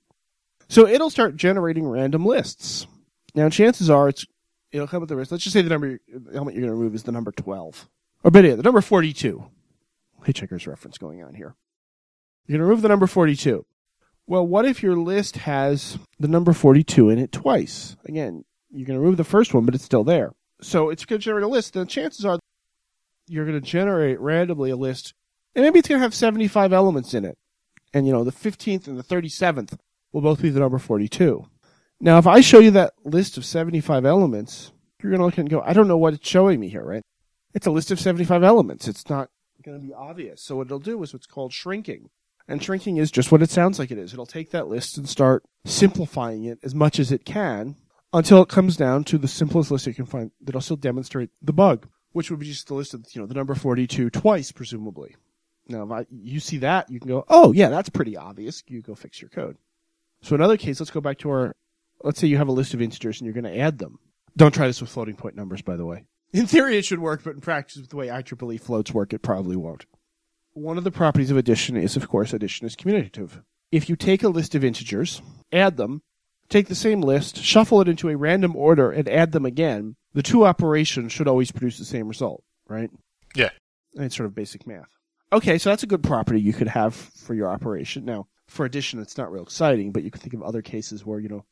[0.69, 2.87] So it'll start generating random lists.
[3.35, 4.27] Now, chances are it's
[4.73, 5.33] it'll come with the list.
[5.33, 7.89] Let's just say the number the element you're going to remove is the number 12.
[8.23, 9.45] Or better yet, the number 42.
[10.27, 11.55] Hitchhiker's reference going on here.
[12.47, 13.65] You're going to remove the number 42.
[14.27, 17.97] Well, what if your list has the number 42 in it twice?
[18.05, 20.33] Again, you're going to remove the first one, but it's still there.
[20.61, 21.73] So it's going to generate a list.
[21.73, 22.39] The chances are
[23.27, 25.15] you're going to generate randomly a list,
[25.55, 27.39] and maybe it's going to have 75 elements in it.
[27.93, 29.77] And, you know, the 15th and the 37th
[30.13, 31.47] will both be the number 42.
[32.01, 35.51] Now, if I show you that list of 75 elements, you're going to look and
[35.51, 37.03] go, I don't know what it's showing me here, right?
[37.53, 38.89] It's a list of 75 elements.
[38.89, 39.29] It's not
[39.63, 40.43] going to be obvious.
[40.43, 42.11] So what it'll do is what's called shrinking.
[42.49, 44.13] And shrinking is just what it sounds like it is.
[44.13, 47.77] It'll take that list and start simplifying it as much as it can
[48.13, 51.53] until it comes down to the simplest list you can find that'll still demonstrate the
[51.53, 55.15] bug, which would be just the list of, you know, the number 42 twice, presumably.
[55.69, 58.65] Now, if I, you see that, you can go, oh, yeah, that's pretty obvious.
[58.67, 59.57] You go fix your code.
[60.23, 61.55] So another case, let's go back to our,
[62.03, 63.99] let's say you have a list of integers and you're going to add them.
[64.37, 66.05] Don't try this with floating point numbers, by the way.
[66.33, 69.23] In theory, it should work, but in practice, with the way IEEE floats work, it
[69.23, 69.87] probably won't.
[70.53, 73.43] One of the properties of addition is, of course, addition is commutative.
[73.73, 76.03] If you take a list of integers, add them,
[76.49, 80.23] take the same list, shuffle it into a random order, and add them again, the
[80.23, 82.91] two operations should always produce the same result, right?
[83.35, 83.51] Yeah.
[83.95, 84.89] And it's sort of basic math.
[85.33, 88.05] Okay, so that's a good property you could have for your operation.
[88.05, 91.21] Now, for addition, it's not real exciting, but you can think of other cases where,
[91.21, 91.45] you know,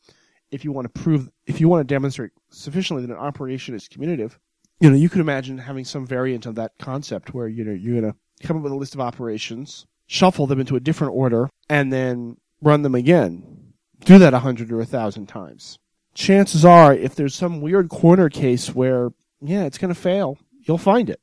[0.51, 3.89] if you want to prove, if you want to demonstrate sufficiently that an operation is
[3.89, 4.33] commutative,
[4.81, 8.01] you know, you could imagine having some variant of that concept where, you know, you're
[8.01, 11.51] going to come up with a list of operations, shuffle them into a different order,
[11.69, 13.59] and then run them again
[14.05, 15.79] do that a hundred or a thousand times.
[16.15, 20.79] Chances are, if there's some weird corner case where, yeah, it's going to fail, you'll
[20.79, 21.21] find it.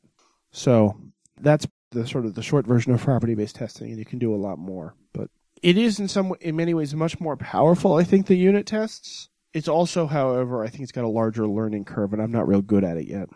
[0.51, 0.97] So
[1.39, 4.37] that's the sort of the short version of property-based testing, and you can do a
[4.37, 4.95] lot more.
[5.13, 5.29] But
[5.61, 7.95] it is in some, in many ways, much more powerful.
[7.95, 11.85] I think the unit tests It's also, however, I think it's got a larger learning
[11.85, 13.29] curve, and I'm not real good at it yet.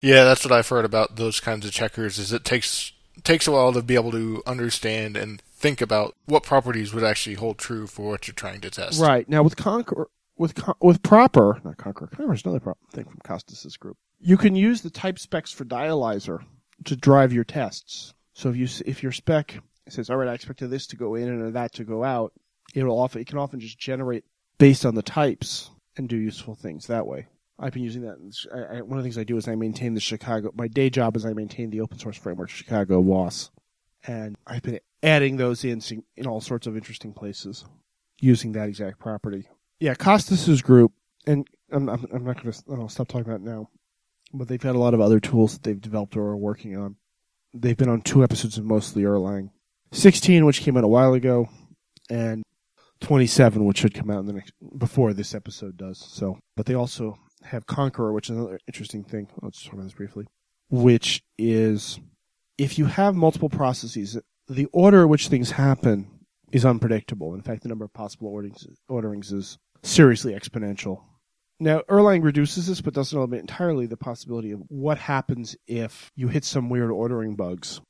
[0.00, 2.18] Yeah, that's what I've heard about those kinds of checkers.
[2.18, 2.92] Is it takes
[3.24, 7.34] takes a while to be able to understand and think about what properties would actually
[7.34, 9.00] hold true for what you're trying to test.
[9.00, 13.18] Right now, with Conquer, with Con- with Proper, not Conquer, Concuerror's another pro- thing from
[13.24, 13.96] Kostis's group.
[14.20, 16.44] You can use the type specs for Dialyzer
[16.84, 18.14] to drive your tests.
[18.34, 21.28] So if you if your spec says, "All right, I expected this to go in
[21.28, 22.32] and that to go out,"
[22.74, 24.24] it'll often it can often just generate
[24.58, 27.26] based on the types and do useful things that way.
[27.58, 28.16] I've been using that.
[28.52, 30.52] I, I, one of the things I do is I maintain the Chicago.
[30.54, 33.50] My day job is I maintain the open source framework Chicago Boss,
[34.06, 35.80] and I've been adding those in
[36.16, 37.64] in all sorts of interesting places
[38.20, 39.48] using that exact property.
[39.80, 40.92] Yeah, Kostis's group,
[41.26, 43.68] and I'm, I'm, I'm not going to stop talking about now,
[44.32, 46.96] but they've had a lot of other tools that they've developed or are working on.
[47.52, 49.50] They've been on two episodes of mostly Erlang,
[49.92, 51.48] 16, which came out a while ago,
[52.10, 52.42] and
[53.00, 55.98] 27, which should come out in the next before this episode does.
[55.98, 59.28] So, but they also have Concuerror, which is another interesting thing.
[59.42, 60.26] Let's talk about this briefly,
[60.70, 62.00] which is
[62.58, 64.18] if you have multiple processes,
[64.48, 66.08] the order in which things happen
[66.52, 67.34] is unpredictable.
[67.34, 71.02] In fact, the number of possible orderings, orderings is seriously exponential.
[71.58, 76.28] Now, Erlang reduces this, but doesn't eliminate entirely the possibility of what happens if you
[76.28, 77.80] hit some weird ordering bugs.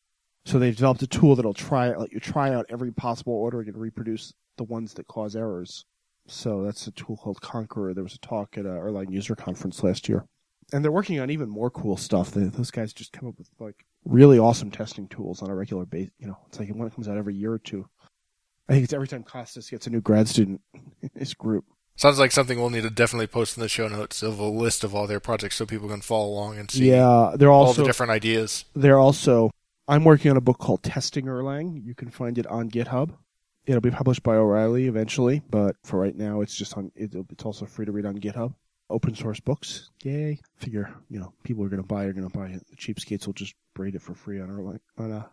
[0.47, 3.77] So they've developed a tool that'll try let you try out every possible ordering and
[3.77, 5.85] reproduce the ones that cause errors.
[6.29, 7.95] So that's a tool called Concuerror.
[7.95, 10.25] There was a talk at a Erlang user conference last year,
[10.73, 12.31] and they're working on even more cool stuff.
[12.31, 15.85] They, those guys just come up with like really awesome testing tools on a regular
[15.85, 16.13] basis.
[16.19, 17.89] You know, it's like one that comes out every year or two.
[18.69, 20.61] I think it's every time Kostis gets a new grad student
[21.03, 21.65] in his group.
[21.97, 24.85] Sounds like something we'll need to definitely post in the show notes of a list
[24.85, 27.85] of all their projects so people can follow along and see Yeah, they're all the
[27.85, 28.65] different ideas.
[28.75, 29.51] they're also.
[29.89, 31.85] I'm working on a book called Testing Erlang.
[31.85, 33.15] You can find it on GitHub.
[33.67, 36.91] It'll be published by O'Reilly eventually, but for right now, it's just on.
[36.95, 38.55] It, it's also free to read on GitHub.
[38.89, 40.39] Open source books, yay!
[40.57, 42.65] Figure you know people are going to buy are going to buy it.
[42.69, 44.79] The cheapskates will just braid it for free on Erlang.
[44.99, 45.29] On a,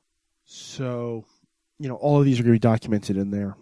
[0.45, 1.25] so,
[1.79, 3.55] you know, all of these are going to be documented in there.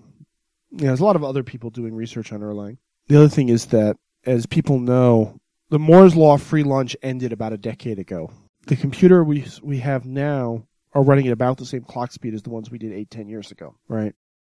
[0.71, 2.77] Yeah, there's a lot of other people doing research on Erlang.
[3.07, 5.37] The other thing is that, as people know,
[5.69, 8.31] the Moore's law free lunch ended about a decade ago.
[8.67, 12.43] The computer we we have now are running at about the same clock speed as
[12.43, 14.13] the ones we did eight, ten years ago, right?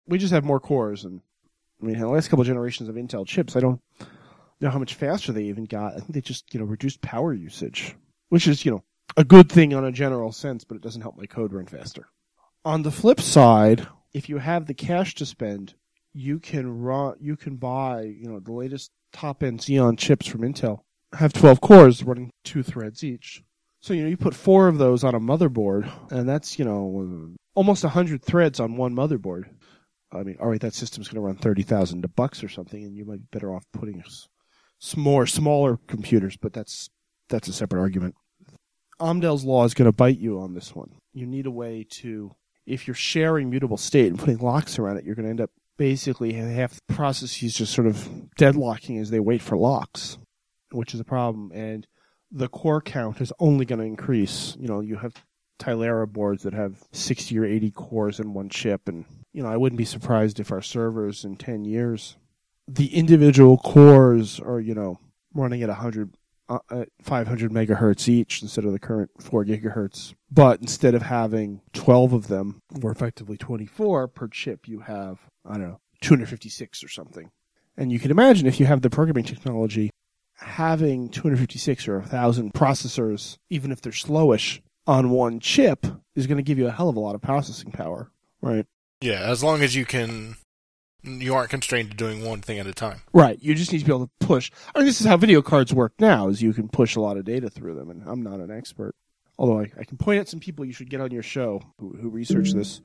[0.06, 1.20] We just have more cores, and
[1.82, 3.80] I mean, the last couple of generations of Intel chips, I don't
[4.60, 5.94] know how much faster they even got.
[5.94, 7.96] I think they just you know reduced power usage,
[8.28, 8.84] which is you know
[9.16, 12.08] a good thing on a general sense, but it doesn't help my code run faster.
[12.64, 15.74] On the flip side, if you have the cash to spend,
[16.12, 20.40] you can run, you can buy you know the latest top end Xeon chips from
[20.40, 20.80] Intel.
[21.12, 23.44] Have 12 cores running two threads each.
[23.84, 27.34] So, you know, you put four of those on a motherboard, and that's, you know,
[27.54, 29.42] almost 100 threads on one motherboard.
[30.10, 33.04] I mean, all right, that system's going to run 30,000 bucks or something, and you
[33.04, 34.26] might be better off putting s-
[34.82, 36.88] s- more smaller computers, but that's
[37.28, 38.14] that's a separate argument.
[39.00, 40.92] Amdahl's law is going to bite you on this one.
[41.12, 45.04] You need a way to, if you're sharing mutable state and putting locks around it,
[45.04, 49.20] you're going to end up basically half the processes just sort of deadlocking as they
[49.20, 50.16] wait for locks,
[50.72, 51.52] which is a problem.
[51.52, 51.86] And
[52.34, 54.56] the core count is only going to increase.
[54.58, 55.14] You know, you have
[55.60, 58.88] Tilera boards that have 60 or 80 cores in one chip.
[58.88, 62.16] And, you know, I wouldn't be surprised if our servers in 10 years,
[62.66, 64.98] the individual cores are, you know,
[65.32, 66.16] running at 100,
[66.48, 70.14] uh, at 500 megahertz each instead of the current 4 gigahertz.
[70.28, 75.52] But instead of having 12 of them, or effectively 24 per chip, you have, I
[75.52, 77.30] don't know, 256 or something.
[77.76, 79.90] And you can imagine if you have the programming technology,
[80.36, 86.42] having 256 or 1,000 processors, even if they're slowish, on one chip is going to
[86.42, 88.10] give you a hell of a lot of processing power,
[88.42, 88.66] right?
[89.00, 90.36] Yeah, as long as you can,
[91.02, 93.02] you aren't constrained to doing one thing at a time.
[93.12, 93.38] Right.
[93.42, 94.50] You just need to be able to push.
[94.74, 97.16] I mean, this is how video cards work now: is you can push a lot
[97.16, 97.90] of data through them.
[97.90, 98.94] And I'm not an expert,
[99.38, 101.96] although I, I can point out some people you should get on your show who,
[102.00, 102.80] who research this,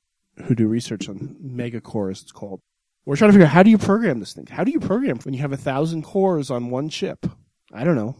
[0.46, 2.62] who do research on megacore, as it's called.
[3.10, 4.45] We're trying to figure out how do you program this thing?
[4.45, 7.26] How do you program when you have a thousand cores on one chip?
[7.74, 8.15] I don't know.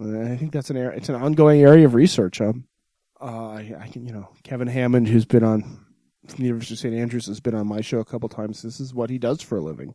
[0.00, 2.40] I think that's an area, it's an ongoing area of research.
[2.40, 2.68] Um,
[3.20, 5.62] uh, I, I can, you know, Kevin Hammond, who's been on
[6.28, 6.94] from the University of St.
[6.94, 8.62] Andrews, has been on my show a couple times.
[8.62, 9.92] This is what he does for a living.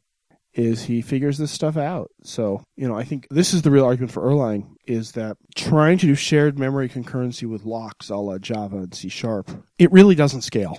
[0.54, 2.12] Is he figures this stuff out?
[2.24, 6.00] So you know, I think this is the real argument for Erlang: is that trying
[6.00, 10.16] to do shared memory concurrency with locks, a la Java and C Sharp, it really
[10.16, 10.78] doesn't scale.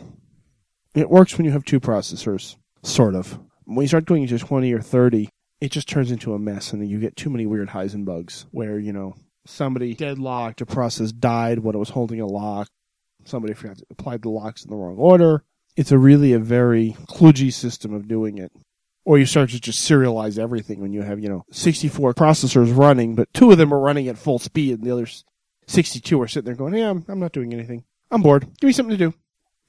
[0.94, 3.38] It works when you have two processors, sort of.
[3.64, 5.28] When you start going into twenty or thirty,
[5.60, 8.78] it just turns into a mess, and then you get too many weird Heisenbugs where
[8.78, 9.14] you know
[9.46, 12.68] somebody deadlocked, a process died when it was holding a lock,
[13.24, 15.44] somebody forgot to apply the locks in the wrong order.
[15.76, 18.52] It's a really a very kludgy system of doing it.
[19.04, 23.14] Or you start to just serialize everything when you have, you know, 64 processors running,
[23.14, 25.06] but two of them are running at full speed and the other
[25.66, 27.84] 62 are sitting there going, yeah, I'm, I'm not doing anything.
[28.10, 28.46] I'm bored.
[28.60, 29.14] Give me something to do.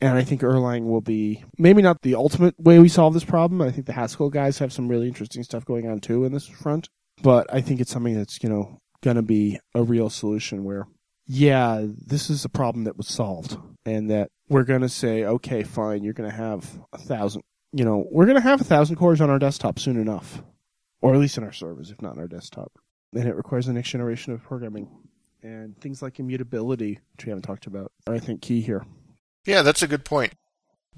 [0.01, 3.61] And I think Erlang will be maybe not the ultimate way we solve this problem.
[3.61, 6.47] I think the Haskell guys have some really interesting stuff going on too in this
[6.47, 6.87] front.
[7.21, 10.87] But I think it's something that's, you know, going to be a real solution where,
[11.25, 15.63] yeah, this is a problem that was solved and that we're going to say, okay,
[15.63, 18.95] fine, you're going to have a thousand, you know, we're going to have a thousand
[18.95, 20.41] cores on our desktop soon enough,
[21.01, 22.71] or at least in our servers, if not in our desktop.
[23.13, 24.87] And it requires the next generation of programming
[25.43, 28.85] and things like immutability, which we haven't talked about, are I think key here.
[29.49, 30.33] Yeah, that's a good point.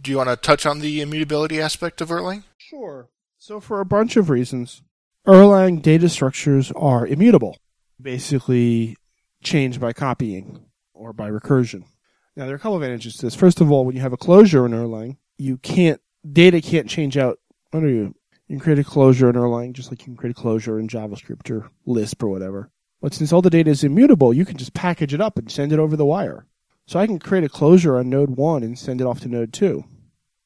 [0.04, 2.44] Do you want to touch on the immutability aspect of Erlang?
[2.58, 3.08] Sure.
[3.38, 4.84] So for a bunch of reasons,
[5.26, 7.58] Erlang data structures are immutable,
[8.02, 8.98] basically
[9.42, 11.86] changed by copying or by recursion.
[12.36, 13.36] Now there are a couple of advantages to this.
[13.36, 17.16] First of all, when you have a closure in Erlang, you can't data can't change
[17.16, 17.40] out.
[17.72, 18.14] under you?
[18.50, 20.90] You can create a closure in Erlang just like you can create a closure in
[20.90, 22.70] JavaScript or Lisp or whatever.
[23.02, 25.72] But since all the data is immutable, you can just package it up and send
[25.72, 26.48] it over the wire.
[26.88, 29.54] So I can create a closure on node 1 and send it off to node
[29.54, 29.84] 2.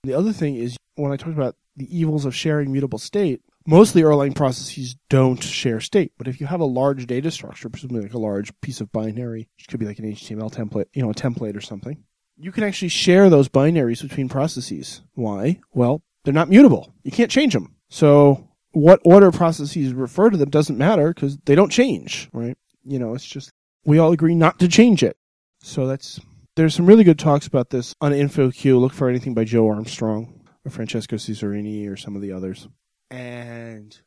[0.04, 4.02] The other thing is when I talked about the evils of sharing mutable state, mostly
[4.02, 6.12] Erlang processes don't share state.
[6.18, 9.50] But if you have a large data structure, presumably like a large piece of binary,
[9.58, 12.04] which could be like an HTML template, you know, a template or something,
[12.38, 15.02] you can actually share those binaries between processes.
[15.14, 15.60] Why?
[15.74, 16.94] Well, they're not mutable.
[17.04, 17.76] You can't change them.
[17.90, 22.58] So what order processes refer to them doesn't matter because they don't change, right?
[22.84, 23.52] You know, it's just
[23.86, 25.18] we all agree not to change it.
[25.66, 26.20] So that's
[26.56, 28.80] there's some really good talks about this on InfoQ.
[28.80, 32.68] Look for anything by Joe Armstrong or Francesco Cesarini or some of the others.
[33.10, 33.98] And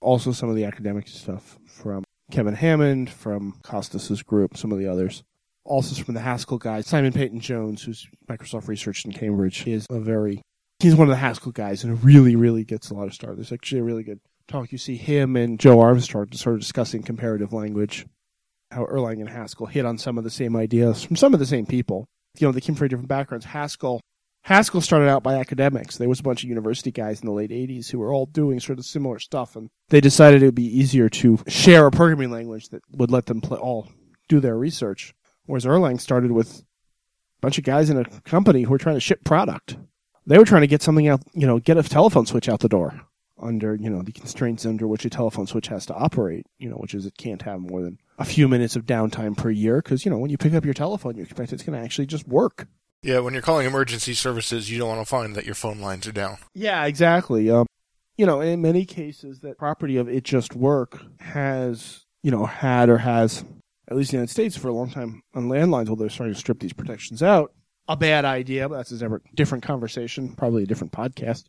[0.00, 4.86] also some of the academic stuff from Kevin Hammond, from Kostis's group, some of the
[4.86, 5.24] others.
[5.64, 9.98] Also from the Haskell guys, Simon Peyton Jones, who's Microsoft researched in Cambridge, is a
[9.98, 10.40] very
[10.78, 13.36] he's one of the Haskell guys and really, really gets a lot of stars.
[13.36, 14.70] There's actually a really good talk.
[14.70, 18.06] You see him and Joe Armstrong sort of discussing comparative language
[18.70, 21.46] how Erlang and Haskell hit on some of the same ideas from some of the
[21.46, 22.06] same people.
[22.38, 23.46] You know, they came from different backgrounds.
[23.46, 24.00] Haskell
[24.42, 25.98] Haskell started out by academics.
[25.98, 28.58] There was a bunch of university guys in the late 80s who were all doing
[28.58, 32.30] sort of similar stuff, and they decided it would be easier to share a programming
[32.30, 33.88] language that would let them all
[34.28, 35.12] do their research.
[35.44, 39.00] Whereas Erlang started with a bunch of guys in a company who were trying to
[39.00, 39.76] ship product.
[40.26, 42.68] They were trying to get something out, you know, get a telephone switch out the
[42.68, 43.00] door
[43.42, 46.76] under, you know, the constraints under which a telephone switch has to operate, you know,
[46.76, 50.04] which is it can't have more than a few minutes of downtime per year because
[50.04, 52.28] you know when you pick up your telephone, you expect it's going to actually just
[52.28, 52.68] work.
[53.02, 56.06] Yeah, when you're calling emergency services, you don't want to find that your phone lines
[56.06, 56.36] are down.
[56.54, 57.50] Yeah, exactly.
[57.50, 57.66] Um,
[58.18, 62.90] you know, in many cases, that property of it just work has you know had
[62.90, 63.44] or has
[63.90, 66.34] at least in the United States for a long time on landlines, although they're starting
[66.34, 67.52] to strip these protections out.
[67.88, 71.44] A bad idea, but that's a different conversation, probably a different podcast.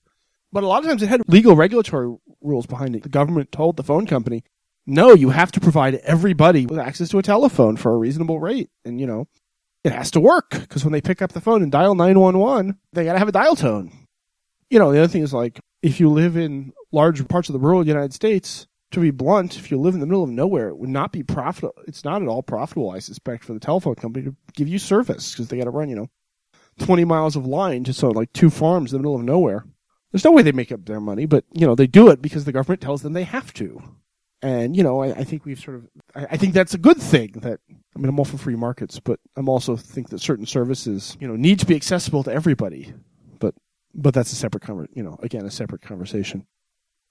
[0.51, 3.03] But a lot of times it had legal regulatory rules behind it.
[3.03, 4.43] The government told the phone company,
[4.85, 8.69] no, you have to provide everybody with access to a telephone for a reasonable rate.
[8.83, 9.27] And, you know,
[9.83, 13.05] it has to work because when they pick up the phone and dial 911, they
[13.05, 13.91] got to have a dial tone.
[14.69, 17.59] You know, the other thing is like, if you live in large parts of the
[17.59, 20.77] rural United States, to be blunt, if you live in the middle of nowhere, it
[20.77, 21.73] would not be profitable.
[21.87, 25.31] It's not at all profitable, I suspect, for the telephone company to give you service
[25.31, 26.09] because they got to run, you know,
[26.79, 29.65] 20 miles of line to so like two farms in the middle of nowhere.
[30.11, 32.45] There's no way they make up their money, but, you know, they do it because
[32.45, 33.81] the government tells them they have to.
[34.41, 36.97] And, you know, I, I think we've sort of, I, I, think that's a good
[36.97, 37.59] thing that,
[37.95, 41.27] I mean, I'm all for free markets, but I'm also think that certain services, you
[41.27, 42.93] know, need to be accessible to everybody.
[43.39, 43.53] But,
[43.93, 46.47] but that's a separate conversation, you know, again, a separate conversation.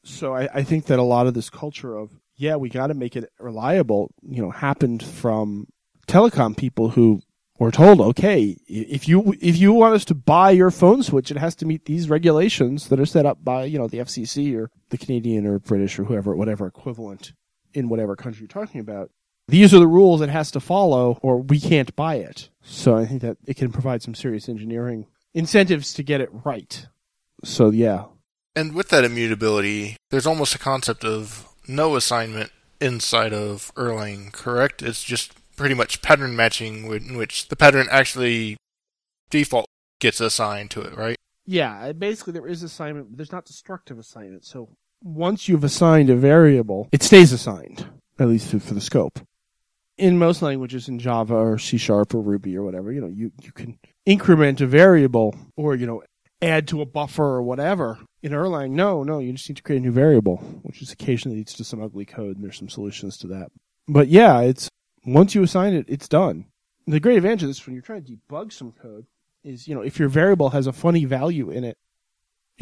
[0.02, 2.94] So I, I think that a lot of this culture of, yeah, we got to
[2.94, 5.68] make it reliable, you know, happened from
[6.08, 7.22] telecom people who
[7.60, 11.36] we're told, okay, if you if you want us to buy your phone switch, it
[11.36, 14.70] has to meet these regulations that are set up by you know the FCC or
[14.88, 17.34] the Canadian or British or whoever, whatever equivalent
[17.74, 19.10] in whatever country you're talking about.
[19.46, 22.48] These are the rules it has to follow, or we can't buy it.
[22.62, 26.86] So I think that it can provide some serious engineering incentives to get it right.
[27.44, 28.04] So yeah.
[28.56, 34.82] And with that immutability, there's almost a concept of no assignment inside of Erlang, correct?
[34.82, 38.56] It's just pretty much pattern matching in which the pattern actually
[39.28, 39.66] default
[40.00, 41.16] gets assigned to it, right?
[41.44, 44.46] Yeah, basically there is assignment, there's not destructive assignment.
[44.46, 44.70] So
[45.04, 47.86] once you've assigned a variable, it stays assigned,
[48.18, 49.20] at least for the scope.
[49.98, 53.30] In most languages, in Java or C Sharp or Ruby or whatever, you know, you,
[53.42, 56.02] you can increment a variable or, you know,
[56.40, 57.98] add to a buffer or whatever.
[58.22, 61.36] In Erlang, no, no, you just need to create a new variable, which is occasionally
[61.36, 63.48] leads to some ugly code, and there's some solutions to that.
[63.86, 64.70] But yeah, it's
[65.04, 66.46] once you assign it, it's done.
[66.86, 69.06] The great advantage of this when you're trying to debug some code
[69.44, 71.78] is, you know, if your variable has a funny value in it,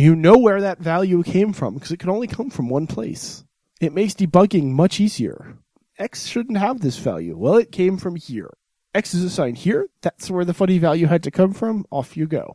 [0.01, 3.43] You know where that value came from because it can only come from one place.
[3.81, 5.57] It makes debugging much easier.
[5.99, 7.37] X shouldn't have this value.
[7.37, 8.55] Well, it came from here.
[8.95, 9.89] X is assigned here.
[10.03, 11.85] That's where the funny value had to come from.
[11.91, 12.55] Off you go.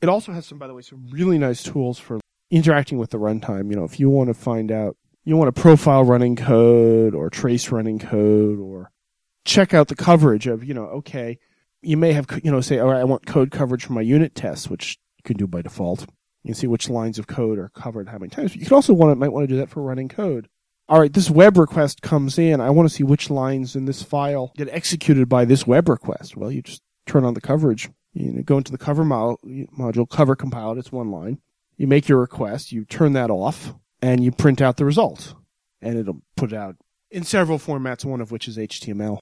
[0.00, 2.20] It also has some, by the way, some really nice tools for
[2.52, 3.68] interacting with the runtime.
[3.70, 7.30] You know, if you want to find out, you want to profile running code or
[7.30, 8.92] trace running code or
[9.46, 11.38] check out the coverage of, you know, okay,
[11.80, 14.34] you may have, you know, say, all right, I want code coverage for my unit
[14.34, 16.00] tests, which you can do by default.
[16.42, 18.52] You can see which lines of code are covered how many times.
[18.52, 20.48] But you can also want might want to do that for running code.
[20.88, 22.60] All right, this web request comes in.
[22.60, 26.36] I want to see which lines in this file get executed by this web request.
[26.36, 27.90] Well, you just turn on the coverage.
[28.12, 30.78] You know, go into the cover mo- module, cover compiled.
[30.78, 31.38] It's one line.
[31.76, 32.70] You make your request.
[32.70, 35.34] You turn that off, and you print out the result,
[35.82, 36.76] and it'll put it out
[37.10, 38.04] in several formats.
[38.04, 39.18] One of which is HTML,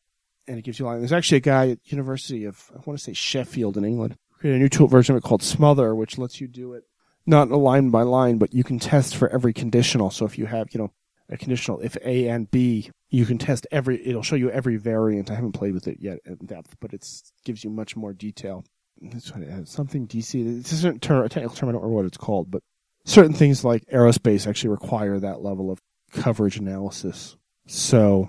[0.46, 0.98] and it gives you a line.
[0.98, 4.58] There's actually a guy at University of I want to say Sheffield in England created
[4.58, 6.84] a new tool version of it called Smother, which lets you do it
[7.26, 10.10] not line by line, but you can test for every conditional.
[10.10, 10.92] So if you have, you know,
[11.30, 14.06] a conditional if A and B, you can test every.
[14.06, 15.30] It'll show you every variant.
[15.30, 17.06] I haven't played with it yet in depth, but it
[17.44, 18.64] gives you much more detail.
[19.00, 20.62] This one has something DC.
[20.62, 21.70] This isn't ter- a technical term.
[21.70, 22.62] I don't remember what it's called, but
[23.06, 25.80] certain things like aerospace actually require that level of
[26.12, 27.36] coverage analysis.
[27.66, 28.28] So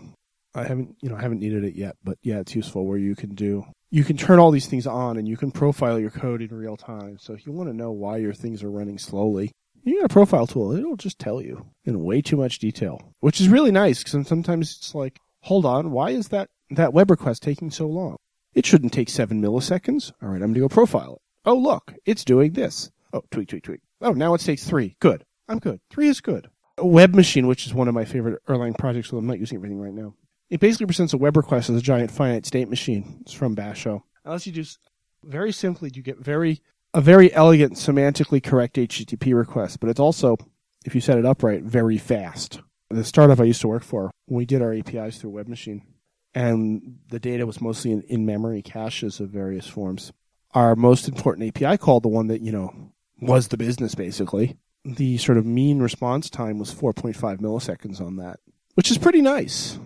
[0.56, 3.16] I haven't, you know, I haven't needed it yet, but yeah, it's useful where you
[3.16, 6.42] can do you can turn all these things on and you can profile your code
[6.42, 7.18] in real time.
[7.18, 9.52] So if you want to know why your things are running slowly,
[9.84, 10.76] you got a profile tool.
[10.76, 14.76] It'll just tell you in way too much detail, which is really nice because sometimes
[14.78, 18.18] it's like, hold on, why is that, that web request taking so long?
[18.54, 20.12] It shouldn't take seven milliseconds.
[20.22, 21.22] All right, I'm going to go profile it.
[21.46, 22.90] Oh, look, it's doing this.
[23.14, 23.82] Oh, tweak, tweak, tweak.
[24.02, 24.98] Oh, now it takes three.
[25.00, 25.24] Good.
[25.48, 25.80] I'm good.
[25.92, 26.50] Three is good.
[26.80, 29.80] Web machine, which is one of my favorite Erlang projects, so I'm not using everything
[29.80, 30.16] right now.
[30.50, 33.20] It basically presents a web request as a giant finite state machine.
[33.22, 34.04] It's from Basho.
[34.24, 34.80] Unless you just
[35.24, 36.62] very simply, you get very
[36.94, 40.38] a very elegant, semantically correct HTTP request, but it's also,
[40.86, 42.62] if you set it up right, very fast.
[42.90, 45.82] The startup I used to work for, we did our APIs through Web Machine,
[46.34, 50.14] and the data was mostly in, in memory caches of various forms.
[50.54, 55.18] Our most important API call, the one that you know was the business basically, the
[55.18, 58.40] sort of mean response time was 4.5 milliseconds on that,
[58.76, 59.80] which is pretty nice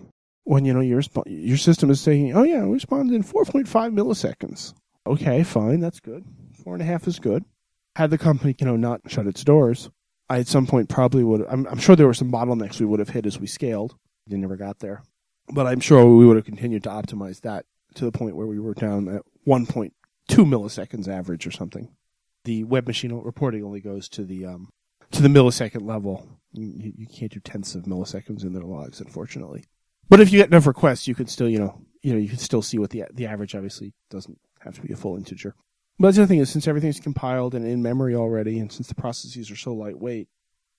[0.44, 4.74] when you know your your system is saying, "Oh yeah, we responded in 4.5 milliseconds."
[5.06, 6.24] Okay, fine, that's good.
[6.62, 7.44] Four and a half is good.
[7.96, 9.90] Had the company, you know, not shut its doors,
[10.28, 11.44] I at some point probably would.
[11.48, 13.96] I'm, I'm sure there were some bottlenecks we would have hit as we scaled.
[14.28, 15.02] They never got there,
[15.52, 17.66] but I'm sure we would have continued to optimize that
[17.96, 19.90] to the point where we were down at 1.2
[20.28, 21.88] milliseconds average or something.
[22.44, 24.70] The web machine reporting only goes to the um,
[25.10, 26.28] to the millisecond level.
[26.52, 29.64] You, you can't do tenths of milliseconds in their logs, unfortunately.
[30.10, 32.38] But if you get enough requests, you can still, you know, you know, you can
[32.38, 35.54] still see what the the average obviously doesn't have to be a full integer.
[35.98, 38.94] But the other thing is, since everything's compiled and in memory already, and since the
[38.94, 40.28] processes are so lightweight,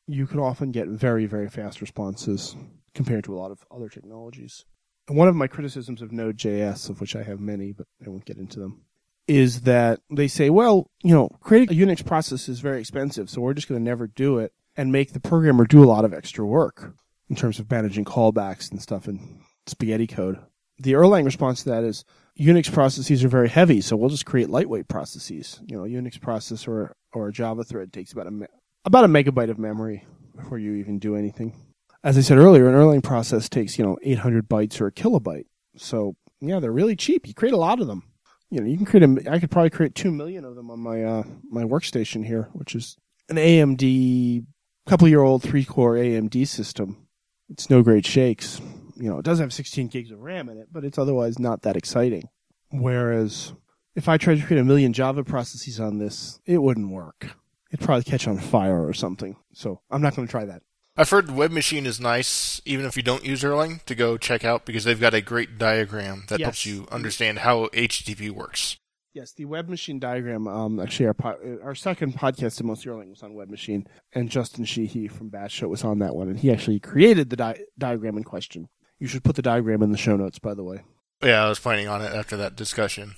[0.05, 2.55] you can often get very, very fast responses
[2.93, 4.65] compared to a lot of other technologies.
[5.07, 8.25] And one of my criticisms of Node.js, of which I have many, but I won't
[8.25, 8.81] get into them,
[9.27, 13.41] is that they say, well, you know, creating a Unix process is very expensive, so
[13.41, 16.13] we're just going to never do it and make the programmer do a lot of
[16.13, 16.95] extra work
[17.31, 20.37] in terms of managing callbacks and stuff in spaghetti code.
[20.79, 22.03] The Erlang response to that is
[22.37, 25.61] Unix processes are very heavy, so we'll just create lightweight processes.
[25.65, 28.47] You know, a Unix process or or a Java thread takes about a
[28.83, 30.03] about a megabyte of memory
[30.35, 31.55] before you even do anything.
[32.03, 35.45] As I said earlier, an Erlang process takes you know 800 bytes or a kilobyte.
[35.77, 37.29] So yeah, they're really cheap.
[37.29, 38.03] You create a lot of them.
[38.49, 39.31] You know, you can create a.
[39.31, 42.75] I could probably create two million of them on my uh, my workstation here, which
[42.75, 42.97] is
[43.29, 44.45] an AMD
[44.85, 47.07] couple year old three core AMD system
[47.51, 48.59] it's no great shakes.
[48.95, 51.63] You know, it does have 16 gigs of RAM in it, but it's otherwise not
[51.63, 52.29] that exciting.
[52.71, 53.53] Whereas
[53.95, 57.35] if I tried to create a million Java processes on this, it wouldn't work.
[57.71, 59.37] It'd probably catch on fire or something.
[59.53, 60.61] So I'm not going to try that.
[60.97, 64.43] I've heard Web Machine is nice, even if you don't use Erlang, to go check
[64.43, 66.45] out because they've got a great diagram that yes.
[66.45, 68.77] helps you understand how HTTP works.
[69.13, 70.47] Yes, the web machine diagram.
[70.47, 74.29] Um, actually, our po- our second podcast in Mostly Erlang was on web machine, and
[74.29, 78.17] Justin Sheehy from Basho was on that one, and he actually created the di- diagram
[78.17, 78.69] in question.
[78.99, 80.83] You should put the diagram in the show notes, by the way.
[81.21, 83.15] Yeah, I was planning on it after that discussion.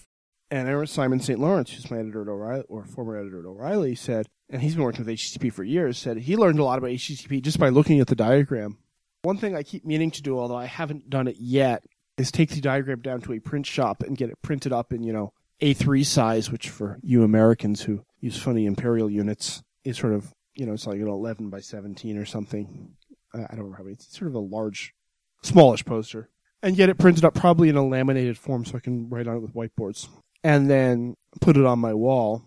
[0.50, 1.39] And Aaron Simon St.
[1.39, 4.84] Laurent, who's my editor at O'Reilly, or former editor at O'Reilly, said, and he's been
[4.84, 8.00] working with HTTP for years, said he learned a lot about HTTP just by looking
[8.00, 8.78] at the diagram.
[9.24, 11.84] One thing I keep meaning to do, although I haven't done it yet,
[12.18, 15.04] is take the diagram down to a print shop and get it printed up in,
[15.04, 15.34] you know,
[15.64, 20.66] a3 size, which for you Americans who use funny imperial units is sort of, you
[20.66, 22.91] know, it's like an 11 by 17 or something.
[23.34, 23.93] I don't remember how many.
[23.93, 24.93] It's sort of a large,
[25.41, 26.30] smallish poster.
[26.61, 29.38] And get it printed up probably in a laminated form so I can write on
[29.38, 30.07] it with whiteboards.
[30.43, 32.43] And then put it on my wall.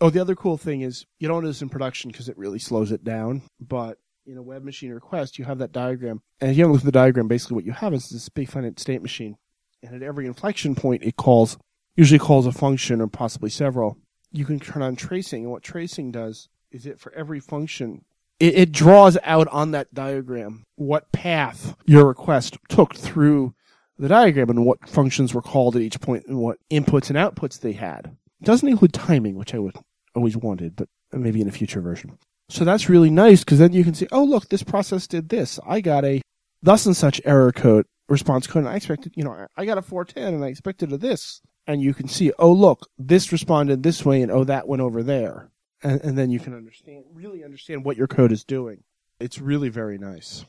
[0.00, 2.58] Oh, the other cool thing is you don't do this in production because it really
[2.58, 3.42] slows it down.
[3.60, 6.22] But in a web machine request, you have that diagram.
[6.40, 8.80] And if you haven't at the diagram, basically what you have is this big finite
[8.80, 9.36] state machine.
[9.82, 11.56] And at every inflection point, it calls,
[12.00, 13.98] usually calls a function or possibly several.
[14.32, 15.42] You can turn on tracing.
[15.42, 18.06] And what tracing does is it for every function,
[18.38, 23.54] it, it draws out on that diagram what path your request took through
[23.98, 27.60] the diagram and what functions were called at each point and what inputs and outputs
[27.60, 28.16] they had.
[28.40, 29.76] It doesn't include timing, which I would
[30.14, 32.16] always wanted, but maybe in a future version.
[32.48, 35.60] So that's really nice because then you can see, oh, look, this process did this.
[35.66, 36.22] I got a
[36.62, 39.82] thus and such error code, response code, and I expected, you know, I got a
[39.82, 41.42] 410 and I expected a this.
[41.70, 45.04] And you can see, oh, look, this responded this way and oh, that went over
[45.04, 45.52] there.
[45.84, 48.82] And, and then you can understand, really understand what your code is doing.
[49.20, 50.44] It's really very nice.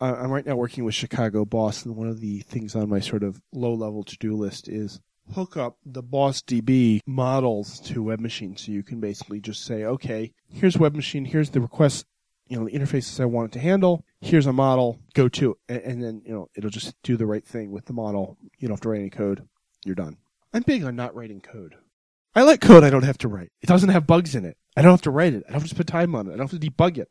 [0.00, 3.22] I'm right now working with Chicago Boss, and one of the things on my sort
[3.22, 5.00] of low level to do list is
[5.34, 8.56] hook up the Boss DB models to Web Machine.
[8.56, 12.06] So you can basically just say, okay, here's Web Machine, here's the request,
[12.48, 14.02] you know, the interfaces I want it to handle.
[14.22, 17.46] Here's a model, go to, and, and then you know it'll just do the right
[17.46, 18.38] thing with the model.
[18.58, 19.46] You don't have to write any code.
[19.84, 20.16] You're done.
[20.54, 21.74] I'm big on not writing code.
[22.34, 23.50] I like code I don't have to write.
[23.60, 24.56] It doesn't have bugs in it.
[24.76, 25.44] I don't have to write it.
[25.48, 26.32] I don't have to spend time on it.
[26.32, 27.08] I don't have to debug it.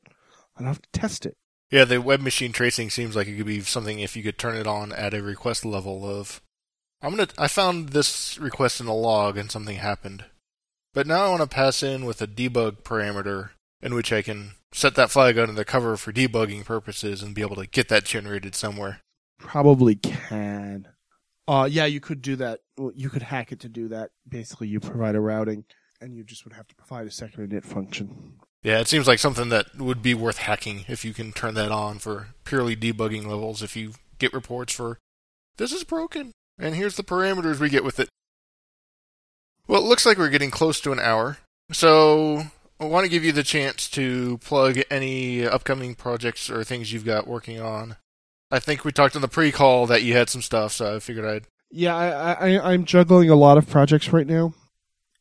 [0.56, 1.36] I don't have to test it.
[1.70, 4.56] Yeah, the web machine tracing seems like it could be something if you could turn
[4.56, 6.42] it on at a request level of
[7.02, 10.26] I'm gonna I found this request in a log and something happened.
[10.94, 13.50] But now I want to pass in with a debug parameter
[13.82, 17.42] in which I can set that flag under the cover for debugging purposes and be
[17.42, 19.02] able to get that generated somewhere.
[19.38, 20.88] Probably can.
[21.48, 22.62] Uh, yeah, you could do that.
[22.78, 24.12] Well, you could hack it to do that.
[24.28, 25.66] Basically, you provide a routing,
[26.00, 28.40] and you just would have to provide a second init function.
[28.64, 31.72] Yeah, it seems like something that would be worth hacking if you can turn that
[31.72, 33.62] on for purely debugging levels.
[33.62, 35.00] If you get reports for
[35.58, 38.08] this is broken, and here's the parameters we get with it.
[39.68, 41.40] Well, it looks like we're getting close to an hour,
[41.72, 42.44] so
[42.80, 47.06] I want to give you the chance to plug any upcoming projects or things you've
[47.06, 47.98] got working on.
[48.54, 51.26] I think we talked on the pre-call that you had some stuff, so I figured
[51.26, 51.48] I'd.
[51.72, 54.54] Yeah, I, I, I'm juggling a lot of projects right now.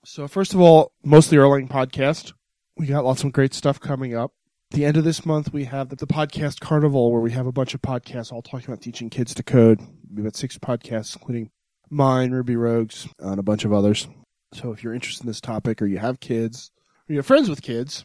[0.05, 2.35] So first of all, mostly Erlang podcast.
[2.77, 4.33] We got lots of great stuff coming up.
[4.73, 7.53] The end of this month, we have the, the podcast carnival where we have a
[7.53, 9.81] bunch of podcasts all talking about teaching kids to code.
[10.15, 11.51] We've got six podcasts, including
[11.89, 14.09] mine, Ruby Rogues, and a bunch of others.
[14.53, 16.71] So if you're interested in this topic, or you have kids,
[17.09, 18.05] or you have friends with kids,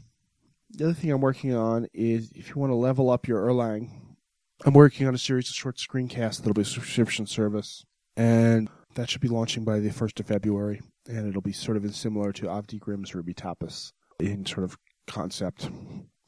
[0.70, 3.90] the other thing I'm working on is if you want to level up your Erlang,
[4.66, 7.86] I'm working on a series of short screencasts that'll be a subscription service,
[8.16, 11.96] and that should be launching by the 1st of February, and it'll be sort of
[11.96, 15.70] similar to Avdi Grimm's Ruby Tapas in sort of concept.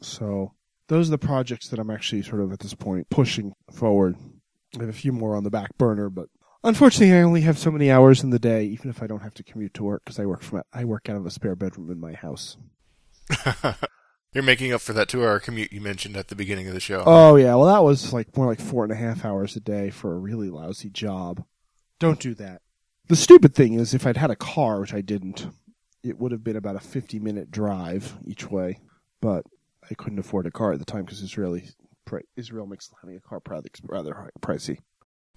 [0.02, 0.54] So
[0.88, 4.16] those are the projects that I'm actually sort of at this point pushing forward.
[4.78, 6.30] I have a few more on the back burner, but
[6.64, 9.34] unfortunately, I only have so many hours in the day, even if I don't have
[9.36, 11.90] to commute to work because I work from I work out of a spare bedroom
[11.90, 12.58] in my house.
[14.34, 17.04] You're making up for that two-hour commute you mentioned at the beginning of the show.
[17.06, 19.90] Oh yeah, well that was like more like four and a half hours a day
[19.90, 21.44] for a really lousy job.
[21.98, 22.62] Don't do that.
[23.08, 25.48] The stupid thing is, if I'd had a car, which I didn't,
[26.04, 28.80] it would have been about a 50-minute drive each way.
[29.20, 29.46] But
[29.90, 31.66] I couldn't afford a car at the time because Israeli
[32.36, 33.42] Israel makes having a car
[33.84, 34.78] rather pricey.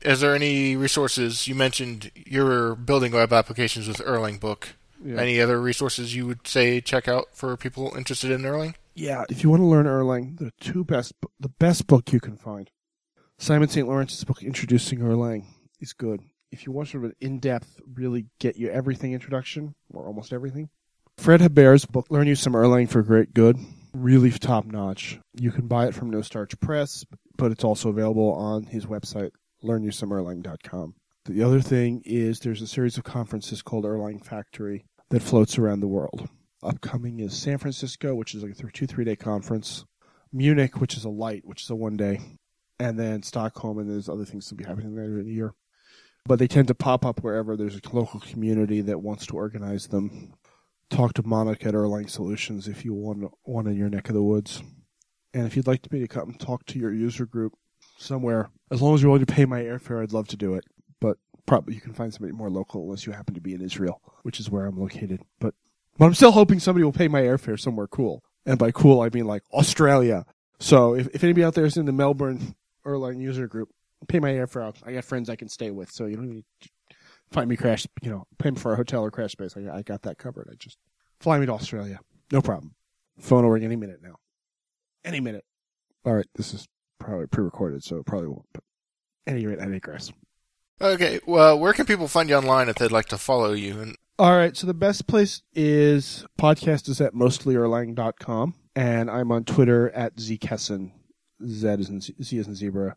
[0.03, 2.11] Is there any resources you mentioned?
[2.15, 4.77] You're building web applications with Erlang Book.
[5.05, 5.21] Yeah.
[5.21, 8.75] Any other resources you would say check out for people interested in Erlang?
[8.95, 12.37] Yeah, if you want to learn Erlang, the two best, the best book you can
[12.37, 12.71] find,
[13.39, 13.89] Simon St.
[13.89, 15.45] Laurent's book Introducing Erlang
[15.81, 16.21] is good.
[16.51, 20.69] If you want sort of an in-depth, really get you everything introduction or almost everything,
[21.17, 23.59] Fred Hebert's book Learn You Some Erlang for Great Good,
[23.95, 25.19] really top notch.
[25.35, 29.31] You can buy it from No Starch Press, but it's also available on his website
[29.65, 30.95] learnyousomeerlang.com.
[31.25, 35.81] The other thing is there's a series of conferences called Erlang Factory that floats around
[35.81, 36.29] the world.
[36.63, 39.85] Upcoming is San Francisco, which is like a two, three day conference.
[40.33, 42.21] Munich, which is a light, which is a one day.
[42.79, 45.55] And then Stockholm, and there's other things to be happening later in the year.
[46.25, 49.89] But they tend to pop up wherever there's a local community that wants to organize
[49.89, 50.35] them.
[50.89, 54.23] Talk to Monica at Erlang Solutions if you want one in your neck of the
[54.23, 54.63] woods.
[55.35, 57.55] And if you'd like me to come talk to your user group
[57.99, 60.65] somewhere, as long as you're willing to pay my airfare, I'd love to do it.
[61.01, 64.01] But probably you can find somebody more local unless you happen to be in Israel,
[64.23, 65.23] which is where I'm located.
[65.41, 65.55] But
[65.99, 68.23] but I'm still hoping somebody will pay my airfare somewhere cool.
[68.45, 70.25] And by cool, I mean like Australia.
[70.59, 73.69] So if, if anybody out there is in the Melbourne Erlang user group,
[74.09, 74.75] pay my airfare.
[74.85, 76.69] I got friends I can stay with, so you don't need to
[77.31, 77.87] find me crash.
[78.03, 79.57] You know, pay me for a hotel or crash space.
[79.57, 80.49] I, I got that covered.
[80.51, 80.79] I just
[81.21, 82.75] fly me to Australia, no problem.
[83.21, 84.17] Phone will ring any minute now,
[85.05, 85.45] any minute.
[86.05, 86.67] All right, this is
[86.99, 88.47] probably pre-recorded, so it probably won't.
[88.53, 88.65] But
[89.27, 90.11] any rate, I digress.
[90.81, 93.81] Okay, well, where can people find you online if they'd like to follow you?
[93.81, 99.45] And All right, so the best place is podcast is at mostlyerlang.com, and I'm on
[99.45, 100.93] Twitter at zkessin.
[101.43, 102.97] Z is in Z, Z is in zebra,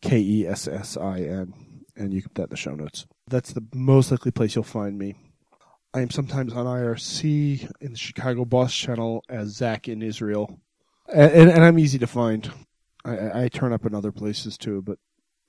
[0.00, 1.52] K E S S I N,
[1.94, 3.06] and you can put that in the show notes.
[3.28, 5.14] That's the most likely place you'll find me.
[5.92, 10.58] I am sometimes on IRC in the Chicago Boss channel as Zach in Israel,
[11.12, 12.50] and, and, and I'm easy to find.
[13.04, 14.98] I, I turn up in other places too, but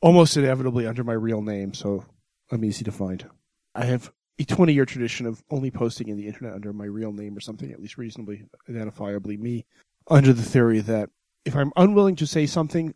[0.01, 2.03] almost inevitably under my real name, so
[2.51, 3.25] I'm easy to find.
[3.73, 7.11] I have a 20 year tradition of only posting in the internet under my real
[7.11, 9.65] name or something at least reasonably identifiably me,
[10.07, 11.09] under the theory that
[11.45, 12.93] if I'm unwilling to say something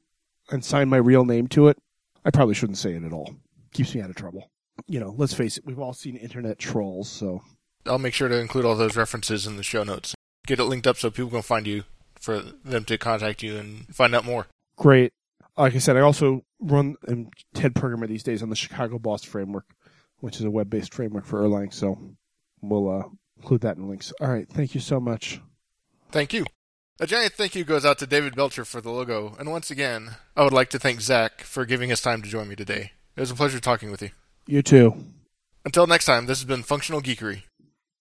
[0.50, 1.78] and sign my real name to it,
[2.26, 3.36] I probably shouldn't say it at all.
[3.74, 4.50] Keeps me out of trouble.
[4.88, 7.42] You know, let's face it, we've all seen internet trolls, so.
[7.86, 10.16] I'll make sure to include all those references in the show notes.
[10.46, 11.84] Get it linked up so people can find you
[12.20, 14.48] for them to contact you and find out more.
[14.78, 15.14] Great.
[15.58, 19.24] Like I said, I also run and TED programmer these days on the Chicago Boss
[19.24, 19.66] framework,
[20.22, 21.74] which is a web based framework for Erlang.
[21.74, 22.00] So
[22.62, 23.04] we'll uh,
[23.38, 24.14] include that in links.
[24.22, 24.48] All right.
[24.50, 25.42] Thank you so much.
[26.12, 26.46] Thank you.
[27.00, 29.36] A giant thank you goes out to David Belcher for the logo.
[29.40, 32.48] And once again, I would like to thank Zach for giving us time to join
[32.48, 32.92] me today.
[33.16, 34.12] It was a pleasure talking with you.
[34.46, 34.96] You too.
[35.66, 37.44] Until next time, this has been Functional Geekery.